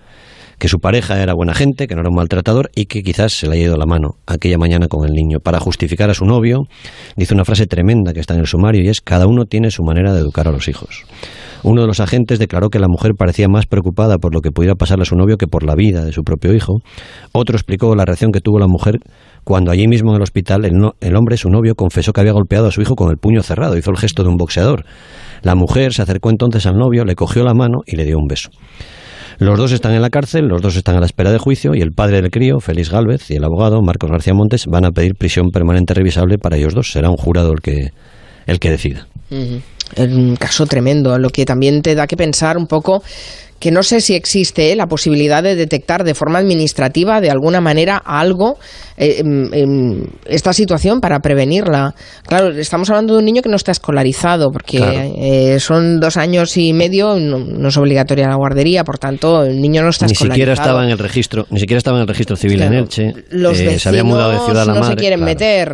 Que 0.57 0.67
su 0.67 0.79
pareja 0.79 1.23
era 1.23 1.33
buena 1.33 1.53
gente, 1.53 1.87
que 1.87 1.95
no 1.95 2.01
era 2.01 2.09
un 2.09 2.17
maltratador 2.17 2.69
y 2.75 2.87
que 2.87 3.01
quizás 3.01 3.31
se 3.31 3.47
le 3.47 3.55
haya 3.55 3.67
ido 3.67 3.77
la 3.77 3.85
mano 3.85 4.15
aquella 4.27 4.57
mañana 4.57 4.89
con 4.89 5.07
el 5.07 5.13
niño. 5.13 5.39
Para 5.39 5.61
justificar 5.61 6.09
a 6.09 6.13
su 6.13 6.25
novio, 6.25 6.63
dice 7.15 7.33
una 7.33 7.45
frase 7.45 7.65
tremenda 7.67 8.11
que 8.11 8.19
está 8.19 8.33
en 8.33 8.41
el 8.41 8.47
sumario 8.47 8.83
y 8.83 8.89
es: 8.89 8.99
cada 8.99 9.25
uno 9.25 9.45
tiene 9.45 9.71
su 9.71 9.83
manera 9.83 10.13
de 10.13 10.19
educar 10.19 10.49
a 10.49 10.51
los 10.51 10.67
hijos. 10.67 11.05
Uno 11.63 11.81
de 11.81 11.87
los 11.87 11.99
agentes 11.99 12.39
declaró 12.39 12.69
que 12.69 12.79
la 12.79 12.87
mujer 12.87 13.11
parecía 13.17 13.47
más 13.47 13.65
preocupada 13.65 14.17
por 14.17 14.33
lo 14.33 14.41
que 14.41 14.51
pudiera 14.51 14.75
pasarle 14.75 15.03
a 15.03 15.05
su 15.05 15.15
novio 15.15 15.37
que 15.37 15.47
por 15.47 15.63
la 15.63 15.75
vida 15.75 16.05
de 16.05 16.11
su 16.11 16.23
propio 16.23 16.53
hijo. 16.53 16.79
Otro 17.31 17.55
explicó 17.55 17.95
la 17.95 18.05
reacción 18.05 18.31
que 18.31 18.39
tuvo 18.39 18.59
la 18.59 18.67
mujer 18.67 18.99
cuando 19.43 19.71
allí 19.71 19.87
mismo 19.87 20.11
en 20.11 20.17
el 20.17 20.21
hospital 20.21 20.65
el, 20.65 21.15
hombre, 21.15 21.37
su 21.37 21.49
novio, 21.49 21.75
confesó 21.75 22.13
que 22.13 22.21
había 22.21 22.33
golpeado 22.33 22.67
a 22.67 22.71
su 22.71 22.81
hijo 22.81 22.95
con 22.95 23.09
el 23.09 23.17
puño 23.17 23.41
cerrado, 23.41 23.77
hizo 23.77 23.91
el 23.91 23.97
gesto 23.97 24.23
de 24.23 24.29
un 24.29 24.37
boxeador. 24.37 24.85
La 25.41 25.55
mujer 25.55 25.93
se 25.93 26.01
acercó 26.01 26.29
entonces 26.29 26.65
al 26.65 26.75
novio, 26.75 27.05
le 27.05 27.15
cogió 27.15 27.43
la 27.43 27.53
mano 27.53 27.79
y 27.85 27.95
le 27.95 28.05
dio 28.05 28.17
un 28.17 28.27
beso. 28.27 28.49
Los 29.39 29.57
dos 29.57 29.71
están 29.71 29.93
en 29.93 30.01
la 30.01 30.09
cárcel, 30.09 30.47
los 30.47 30.61
dos 30.61 30.75
están 30.75 30.97
a 30.97 30.99
la 30.99 31.05
espera 31.05 31.31
de 31.31 31.37
juicio 31.37 31.71
y 31.73 31.81
el 31.81 31.91
padre 31.91 32.21
del 32.21 32.29
crío, 32.29 32.59
Félix 32.59 32.91
Gálvez, 32.91 33.31
y 33.31 33.35
el 33.35 33.43
abogado, 33.45 33.81
Marcos 33.81 34.11
García 34.11 34.33
Montes, 34.33 34.65
van 34.67 34.85
a 34.85 34.91
pedir 34.91 35.13
prisión 35.15 35.49
permanente 35.51 35.93
revisable 35.93 36.37
para 36.37 36.57
ellos 36.57 36.73
dos. 36.75 36.91
Será 36.91 37.09
un 37.09 37.15
jurado 37.15 37.53
el 37.53 37.61
que, 37.61 37.91
el 38.47 38.59
que 38.59 38.69
decida. 38.69 39.07
Un 39.97 40.35
caso 40.35 40.65
tremendo, 40.65 41.17
lo 41.17 41.29
que 41.29 41.45
también 41.45 41.81
te 41.81 41.95
da 41.95 42.07
que 42.07 42.17
pensar 42.17 42.57
un 42.57 42.67
poco 42.67 43.03
que 43.59 43.71
no 43.71 43.83
sé 43.83 44.01
si 44.01 44.15
existe 44.15 44.71
¿eh? 44.71 44.75
la 44.75 44.87
posibilidad 44.87 45.43
de 45.43 45.55
detectar 45.55 46.03
de 46.03 46.15
forma 46.15 46.39
administrativa 46.39 47.21
de 47.21 47.29
alguna 47.29 47.61
manera 47.61 47.97
algo 47.97 48.57
eh, 48.97 49.21
esta 50.25 50.53
situación 50.53 50.99
para 50.99 51.19
prevenirla. 51.19 51.93
Claro, 52.27 52.49
estamos 52.49 52.89
hablando 52.89 53.13
de 53.13 53.19
un 53.19 53.25
niño 53.25 53.41
que 53.41 53.49
no 53.49 53.55
está 53.55 53.71
escolarizado 53.71 54.51
porque 54.51 54.79
eh, 55.17 55.59
son 55.59 55.99
dos 55.99 56.17
años 56.17 56.55
y 56.57 56.73
medio, 56.73 57.17
no, 57.19 57.67
es 57.67 57.77
obligatoria 57.77 58.27
la 58.27 58.35
guardería, 58.35 58.83
por 58.83 58.97
tanto 58.97 59.43
el 59.43 59.61
niño 59.61 59.83
no 59.83 59.89
está 59.89 60.05
ni 60.05 60.13
escolarizado. 60.13 60.35
Siquiera 60.35 60.53
estaba 60.53 60.83
en 60.83 60.91
el 60.91 60.97
registro, 60.97 61.45
ni 61.49 61.59
siquiera 61.59 61.77
estaba 61.77 61.97
en 61.97 62.01
el 62.01 62.07
registro 62.07 62.35
civil 62.35 62.61
en 62.61 62.73
Elche. 62.73 63.13
Los 63.29 63.57
se 63.57 63.89
había 63.89 64.03
mudado 64.03 64.31
de 64.31 64.39
ciudad 64.39 64.63
a 64.63 64.65
la 64.65 64.73
no 64.73 64.83
se 64.83 64.95
quieren 64.95 65.21
meter. 65.21 65.69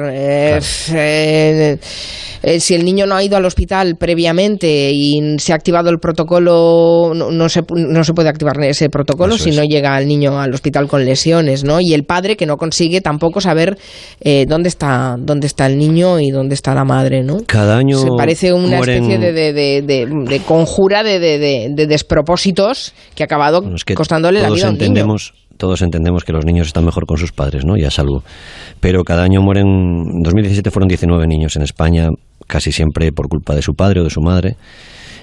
si 2.60 2.76
el 2.76 2.86
niño 2.86 3.06
no 3.06 3.16
ha 3.16 3.24
ido 3.24 3.38
al 3.38 3.46
hospital 3.46 3.96
previamente 3.98 4.92
y 4.92 5.20
se 5.40 5.52
ha 5.52 5.56
activado 5.56 5.90
el 5.90 6.00
protocolo, 6.00 7.14
no, 7.14 7.50
se, 7.50 7.64
no 7.76 8.04
se 8.04 8.14
puede 8.14 8.30
activar 8.30 8.62
ese 8.64 8.90
protocolo 8.90 9.38
si 9.38 9.52
no 9.52 9.64
llega 9.64 9.98
el 10.00 10.08
niño 10.08 10.40
al 10.40 10.54
hospital 10.54 10.88
con 10.88 11.06
lesiones, 11.06 11.64
¿no? 11.64 11.80
Y 11.82 11.94
el 11.94 12.04
padre 12.04 12.38
que 12.38 12.46
no 12.46 12.58
consigue 12.58 13.02
tampoco 13.02 13.42
saber 13.42 13.78
eh, 14.22 14.46
dónde 14.48 14.70
está 14.70 15.18
dónde 15.20 15.48
está 15.48 15.66
el 15.68 15.78
niño 15.78 16.20
y 16.20 16.32
dónde 16.32 16.56
está 16.56 16.74
la 16.74 16.86
madre, 16.86 17.24
¿no? 17.24 17.40
Cada 17.46 17.78
año 17.78 17.98
se 17.98 18.10
parece 18.18 18.54
una 18.54 18.80
especie 18.80 19.18
de, 19.18 19.34
de, 19.54 19.82
de, 19.82 20.40
conjura 20.40 21.04
de, 21.04 21.70
despropósitos 21.88 22.94
que 23.14 23.24
ha 23.24 23.26
acabado 23.26 23.64
costándole 23.96 24.42
la 24.42 24.50
vida 24.50 24.68
a 24.68 24.70
un 24.70 24.76
entendemos, 24.76 25.34
Todos 25.58 25.82
entendemos 25.82 26.24
que 26.24 26.32
los 26.32 26.46
niños 26.46 26.68
están 26.68 26.86
mejor 26.86 27.06
con 27.06 27.18
sus 27.18 27.32
padres, 27.32 27.66
¿no? 27.66 27.78
Y 27.78 27.84
a 27.84 27.92
salud. 27.92 28.24
Pero 28.80 29.04
cada 29.04 29.24
año 29.24 29.42
mueren. 29.42 29.68
En 29.68 30.24
2017 30.24 30.72
fueron 30.72 30.88
19 30.88 31.28
niños 31.28 31.56
en 31.56 31.64
España, 31.64 32.10
casi 32.48 32.72
siempre 32.72 33.12
por 33.12 33.28
culpa 33.28 33.56
de 33.56 33.62
su 33.62 33.74
padre 33.74 34.02
o 34.02 34.04
de 34.04 34.10
su 34.10 34.22
madre. 34.22 34.56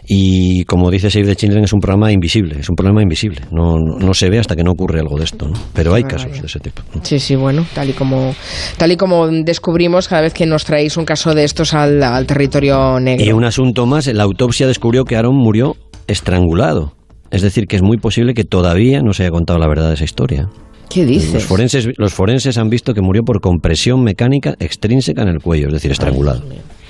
Y 0.07 0.65
como 0.65 0.91
dice 0.91 1.11
Save 1.11 1.27
the 1.27 1.37
Children, 1.37 1.65
es 1.65 1.73
un 1.73 1.81
programa 1.81 2.11
invisible, 2.11 2.57
es 2.59 2.69
un 2.69 2.75
problema 2.75 3.03
invisible. 3.03 3.43
No, 3.53 3.77
no, 3.79 4.15
se 4.15 4.29
ve 4.31 4.39
hasta 4.41 4.57
que 4.57 4.65
no 4.65 4.73
ocurre 4.73 4.99
algo 4.99 5.17
de 5.17 5.25
esto, 5.25 5.47
¿no? 5.47 5.55
Pero 5.75 5.95
hay 5.95 6.03
casos 6.03 6.41
de 6.41 6.47
ese 6.47 6.59
tipo. 6.59 6.83
Sí, 7.03 7.19
sí, 7.19 7.37
bueno, 7.37 7.65
tal 7.75 7.91
y 7.91 7.93
como, 7.93 8.35
tal 8.77 8.93
y 8.93 8.97
como 8.97 9.29
descubrimos 9.29 10.09
cada 10.09 10.23
vez 10.23 10.35
que 10.35 10.45
nos 10.45 10.65
traéis 10.65 10.97
un 10.97 11.05
caso 11.05 11.35
de 11.35 11.45
estos 11.45 11.73
al, 11.75 12.03
al 12.03 12.27
territorio 12.27 12.99
negro. 12.99 13.25
Y 13.25 13.33
un 13.33 13.45
asunto 13.45 13.87
más, 13.87 14.09
la 14.09 14.25
autopsia 14.25 14.67
descubrió 14.67 15.05
que 15.05 15.17
Aaron 15.17 15.37
murió 15.37 15.77
estrangulado. 16.09 16.95
Es 17.31 17.41
decir, 17.41 17.67
que 17.67 17.77
es 17.77 17.83
muy 17.83 17.97
posible 17.97 18.35
que 18.35 18.45
todavía 18.45 19.01
no 19.01 19.13
se 19.13 19.23
haya 19.23 19.31
contado 19.31 19.59
la 19.59 19.69
verdad 19.69 19.89
de 19.89 19.95
esa 19.95 20.05
historia. 20.05 20.49
¿Qué 20.91 21.07
dices? 21.07 21.33
Los 21.33 21.45
forenses, 21.45 21.89
los 21.97 22.13
forenses 22.13 22.59
han 22.59 22.69
visto 22.69 22.93
que 22.93 23.01
murió 23.01 23.23
por 23.23 23.41
compresión 23.41 24.03
mecánica 24.03 24.55
extrínseca 24.59 25.23
en 25.23 25.29
el 25.29 25.39
cuello, 25.39 25.69
es 25.69 25.73
decir, 25.73 25.91
estrangulado. 25.91 26.43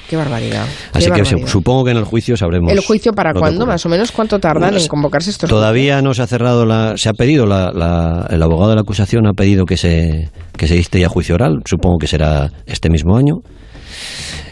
Qué 0.08 0.16
barbaridad. 0.16 0.66
Así 0.92 1.10
que 1.10 1.24
supongo 1.46 1.84
que 1.84 1.92
en 1.92 1.96
el 1.96 2.04
juicio 2.04 2.36
sabremos. 2.36 2.72
¿El 2.72 2.80
juicio 2.80 3.12
para 3.12 3.32
cuándo? 3.32 3.66
Más 3.66 3.84
o 3.86 3.88
menos 3.88 4.12
cuánto 4.12 4.38
tardan 4.38 4.76
en 4.76 4.86
convocarse 4.86 5.30
estos 5.30 5.48
Todavía 5.48 6.02
no 6.02 6.14
se 6.14 6.22
ha 6.22 6.26
cerrado 6.26 6.66
la. 6.66 6.96
Se 6.96 7.08
ha 7.08 7.12
pedido, 7.12 7.46
la, 7.46 8.26
el 8.30 8.42
abogado 8.42 8.70
de 8.70 8.76
la 8.76 8.82
acusación 8.82 9.26
ha 9.26 9.32
pedido 9.32 9.64
que 9.64 9.76
se, 9.76 10.28
que 10.56 10.66
se 10.66 10.74
diste 10.74 11.00
ya 11.00 11.08
juicio 11.08 11.34
oral. 11.34 11.62
Supongo 11.64 11.98
que 11.98 12.06
será 12.06 12.50
este 12.66 12.90
mismo 12.90 13.16
año. 13.16 13.36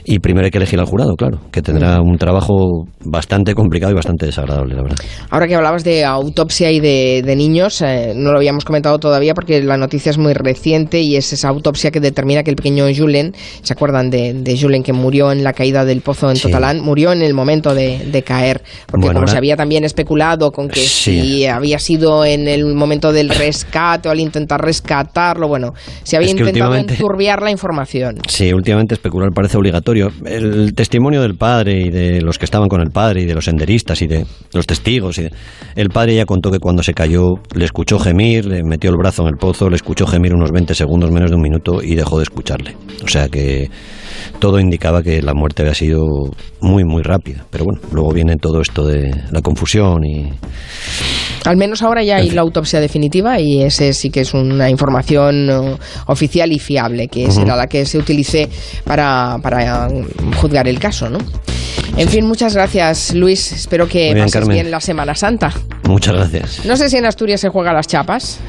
Y 0.05 0.19
primero 0.19 0.45
hay 0.45 0.51
que 0.51 0.59
elegir 0.59 0.79
al 0.81 0.87
jurado, 0.87 1.15
claro, 1.17 1.41
que 1.51 1.63
tendrá 1.63 2.01
un 2.01 2.17
trabajo 2.17 2.87
bastante 3.05 3.55
complicado 3.55 3.93
y 3.93 3.95
bastante 3.95 4.27
desagradable, 4.27 4.75
la 4.75 4.83
verdad. 4.83 4.99
Ahora 5.31 5.47
que 5.47 5.55
hablabas 5.55 5.85
de 5.85 6.05
autopsia 6.05 6.71
y 6.71 6.81
de, 6.81 7.35
niños, 7.37 7.81
eh, 7.83 8.13
no 8.15 8.33
lo 8.33 8.39
habíamos 8.39 8.65
comentado 8.65 8.99
todavía 8.99 9.35
porque 9.35 9.63
la 9.63 9.77
noticia 9.77 10.11
es 10.11 10.19
muy 10.19 10.35
reciente 10.35 11.01
y 11.01 11.17
es 11.17 11.33
esa 11.33 11.49
autopsia 11.49 11.91
que 11.91 12.01
determina 12.01 12.43
que 12.43 12.51
el 12.51 12.57
pequeño 12.57 12.87
Julen, 12.95 13.33
¿se 13.63 13.73
acuerdan 13.73 14.11
de, 14.11 14.59
Julen 14.61 14.83
que 14.83 14.93
murió 14.93 15.33
en 15.33 15.45
la 15.45 15.53
caída 15.53 15.85
del 15.85 16.01
pozo 16.01 16.31
en 16.31 16.39
Totalán? 16.39 16.81
Murió 16.81 17.13
en 17.13 17.23
el 17.23 17.35
momento 17.35 17.75
de, 17.75 18.23
caer, 18.27 18.63
porque 18.87 19.09
como 19.09 19.27
se 19.27 19.37
había 19.37 19.57
también 19.57 19.85
especulado 19.85 20.51
con 20.51 20.69
que 20.69 20.81
si 20.81 21.47
había 21.47 21.79
sido 21.79 22.25
en 22.25 22.49
el 22.49 22.75
momento 22.75 23.13
del 23.13 23.31
rescate 23.31 24.09
o 24.09 24.13
al 24.13 24.21
intentar 24.21 24.61
rescatarlo, 24.61 25.49
bueno, 25.49 25.73
se 26.03 26.17
había 26.17 26.31
intentado 26.31 26.75
enturbiar 26.75 27.43
la 27.43 27.51
información. 27.51 28.19
Sí, 28.29 28.53
últimamente 28.53 28.95
especular 28.95 29.31
parece 29.33 29.57
obligatorio 29.57 29.90
el 29.93 30.75
testimonio 30.75 31.23
del 31.23 31.37
padre 31.37 31.81
y 31.81 31.91
de 31.91 32.21
los 32.21 32.39
que 32.39 32.45
estaban 32.45 32.69
con 32.69 32.81
el 32.81 32.91
padre 32.91 33.23
y 33.23 33.27
de 33.27 33.35
los 33.35 33.45
senderistas 33.45 34.03
y 34.03 34.07
de 34.07 34.27
los 34.53 34.67
testigos. 34.67 35.19
Y 35.19 35.29
el 35.77 35.89
padre 35.91 36.17
ya 36.17 36.25
contó 36.25 36.51
que 36.51 36.59
cuando 36.59 36.83
se 36.83 36.95
cayó 36.95 37.35
le 37.55 37.65
escuchó 37.65 37.99
gemir, 37.99 38.47
le 38.47 38.63
metió 38.63 38.91
el 38.91 38.97
brazo 38.97 39.23
en 39.23 39.29
el 39.29 39.37
pozo, 39.37 39.69
le 39.69 39.77
escuchó 39.77 40.07
gemir 40.07 40.35
unos 40.35 40.51
20 40.53 40.75
segundos, 40.75 41.11
menos 41.11 41.31
de 41.31 41.37
un 41.37 41.43
minuto 41.43 41.83
y 41.83 41.95
dejó 41.95 42.19
de 42.19 42.25
escucharle. 42.25 42.77
O 43.05 43.09
sea 43.09 43.29
que 43.29 43.71
todo 44.39 44.59
indicaba 44.59 45.03
que 45.03 45.23
la 45.23 45.35
muerte 45.35 45.63
había 45.63 45.75
sido 45.75 46.05
muy, 46.61 46.85
muy 46.85 47.03
rápida. 47.03 47.45
Pero 47.51 47.65
bueno, 47.65 47.81
luego 47.93 48.13
viene 48.13 48.37
todo 48.37 48.61
esto 48.61 48.87
de 48.87 49.11
la 49.31 49.41
confusión 49.43 50.05
y... 50.05 50.31
Al 51.45 51.57
menos 51.57 51.83
ahora 51.83 52.03
ya 52.03 52.17
hay 52.17 52.31
la 52.31 52.43
autopsia 52.43 52.81
definitiva 52.81 53.41
y 53.41 53.63
ese 53.63 53.93
sí 53.93 54.11
que 54.11 54.21
es 54.21 54.35
una 54.35 54.69
información 54.69 55.51
uh, 55.51 55.79
oficial 56.07 56.53
y 56.53 56.59
fiable, 56.59 57.09
que 57.09 57.31
será 57.31 57.57
la 57.57 57.67
que 57.67 57.87
se 57.87 57.99
utilice 57.99 58.49
para, 58.85 59.39
para 59.43 59.89
juzgar 60.37 60.69
el 60.69 60.79
caso, 60.79 61.09
¿no? 61.09 61.19
En 61.97 62.09
fin, 62.09 62.27
muchas 62.27 62.55
gracias, 62.55 63.15
Luis. 63.15 63.53
Espero 63.53 63.89
que 63.89 64.15
pases 64.17 64.49
bien 64.49 64.71
la 64.71 64.81
Semana 64.81 65.15
Santa. 65.15 65.53
Muchas 65.91 66.15
gracias. 66.15 66.65
No 66.65 66.77
sé 66.77 66.89
si 66.89 66.97
en 66.99 67.05
Asturias 67.05 67.41
se 67.41 67.49
juega 67.49 67.73
las 67.73 67.89
chapas. 67.89 68.41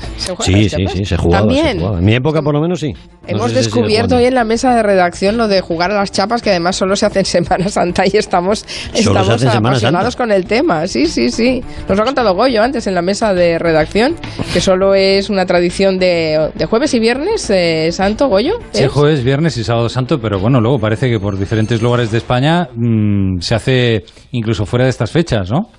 sí, 0.41 0.69
sí, 0.69 0.85
sí, 0.87 1.05
se 1.05 1.17
jugaba. 1.17 1.47
También. 1.47 1.81
En 1.81 2.05
mi 2.05 2.13
época, 2.13 2.41
por 2.41 2.53
lo 2.53 2.61
menos, 2.61 2.79
sí. 2.79 2.93
Hemos 3.27 3.53
descubierto 3.53 4.17
hoy 4.17 4.25
en 4.25 4.35
la 4.35 4.43
mesa 4.43 4.75
de 4.75 4.83
redacción 4.83 5.37
lo 5.37 5.47
de 5.47 5.61
jugar 5.61 5.91
a 5.91 5.95
las 5.95 6.11
chapas, 6.11 6.41
que 6.41 6.51
además 6.51 6.75
solo 6.75 6.95
se 6.95 7.05
hace 7.05 7.19
en 7.19 7.25
Semana 7.25 7.69
Santa 7.69 8.03
y 8.05 8.15
estamos, 8.17 8.65
estamos 8.93 9.43
apasionados 9.43 10.15
con 10.15 10.31
el 10.31 10.45
tema. 10.45 10.85
Sí, 10.87 11.07
sí, 11.07 11.29
sí. 11.29 11.63
Nos 11.89 11.97
lo 11.97 12.03
ha 12.03 12.05
contado 12.05 12.35
Goyo 12.35 12.61
antes 12.61 12.85
en 12.85 12.93
la 12.93 13.01
mesa 13.01 13.33
de 13.33 13.57
redacción, 13.57 14.15
que 14.53 14.61
solo 14.61 14.93
es 14.93 15.29
una 15.29 15.45
tradición 15.45 15.97
de, 15.97 16.51
jueves 16.69 16.93
y 16.93 16.99
viernes 16.99 17.49
eh, 17.49 17.91
santo, 17.91 18.27
Goyo. 18.27 18.53
Sí, 18.71 18.85
jueves, 18.87 19.23
viernes 19.23 19.57
y 19.57 19.63
sábado 19.63 19.89
santo, 19.89 20.19
pero 20.19 20.39
bueno, 20.39 20.61
luego 20.61 20.77
parece 20.77 21.09
que 21.09 21.19
por 21.19 21.37
diferentes 21.37 21.81
lugares 21.81 22.11
de 22.11 22.19
España 22.19 22.69
mm, 22.75 23.39
se 23.39 23.55
hace 23.55 24.03
incluso 24.31 24.65
fuera 24.65 24.85
de 24.85 24.91
estas 24.91 25.11
fechas, 25.11 25.49
¿no? 25.49 25.69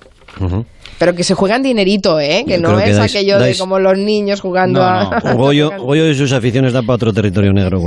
Pero 0.97 1.15
que 1.15 1.23
se 1.23 1.33
juegan 1.33 1.63
dinerito, 1.63 2.19
¿eh? 2.19 2.43
Que 2.47 2.57
no 2.57 2.79
es 2.79 2.97
aquello 2.97 3.39
de 3.39 3.55
como 3.57 3.79
los 3.79 3.97
niños 3.97 4.41
jugando 4.41 4.81
a... 4.81 5.19
Goyo, 5.35 5.71
Goyo 5.77 6.07
y 6.07 6.15
sus 6.15 6.31
aficiones 6.31 6.73
da 6.73 6.81
para 6.81 6.95
otro 6.95 7.13
territorio 7.13 7.51
negro. 7.53 7.81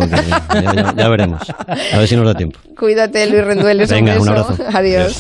Ya, 0.97 1.09
veremos. 1.09 1.42
A 1.92 1.99
ver 1.99 2.09
si 2.09 2.16
nos 2.16 2.27
da 2.27 2.35
tiempo. 2.35 2.59
Cuídate, 2.79 3.27
Luis 3.29 3.45
Rendueles. 3.45 3.90
Venga, 3.90 4.21
un, 4.21 4.29
abrazo. 4.29 4.57
Adiós. 4.73 5.16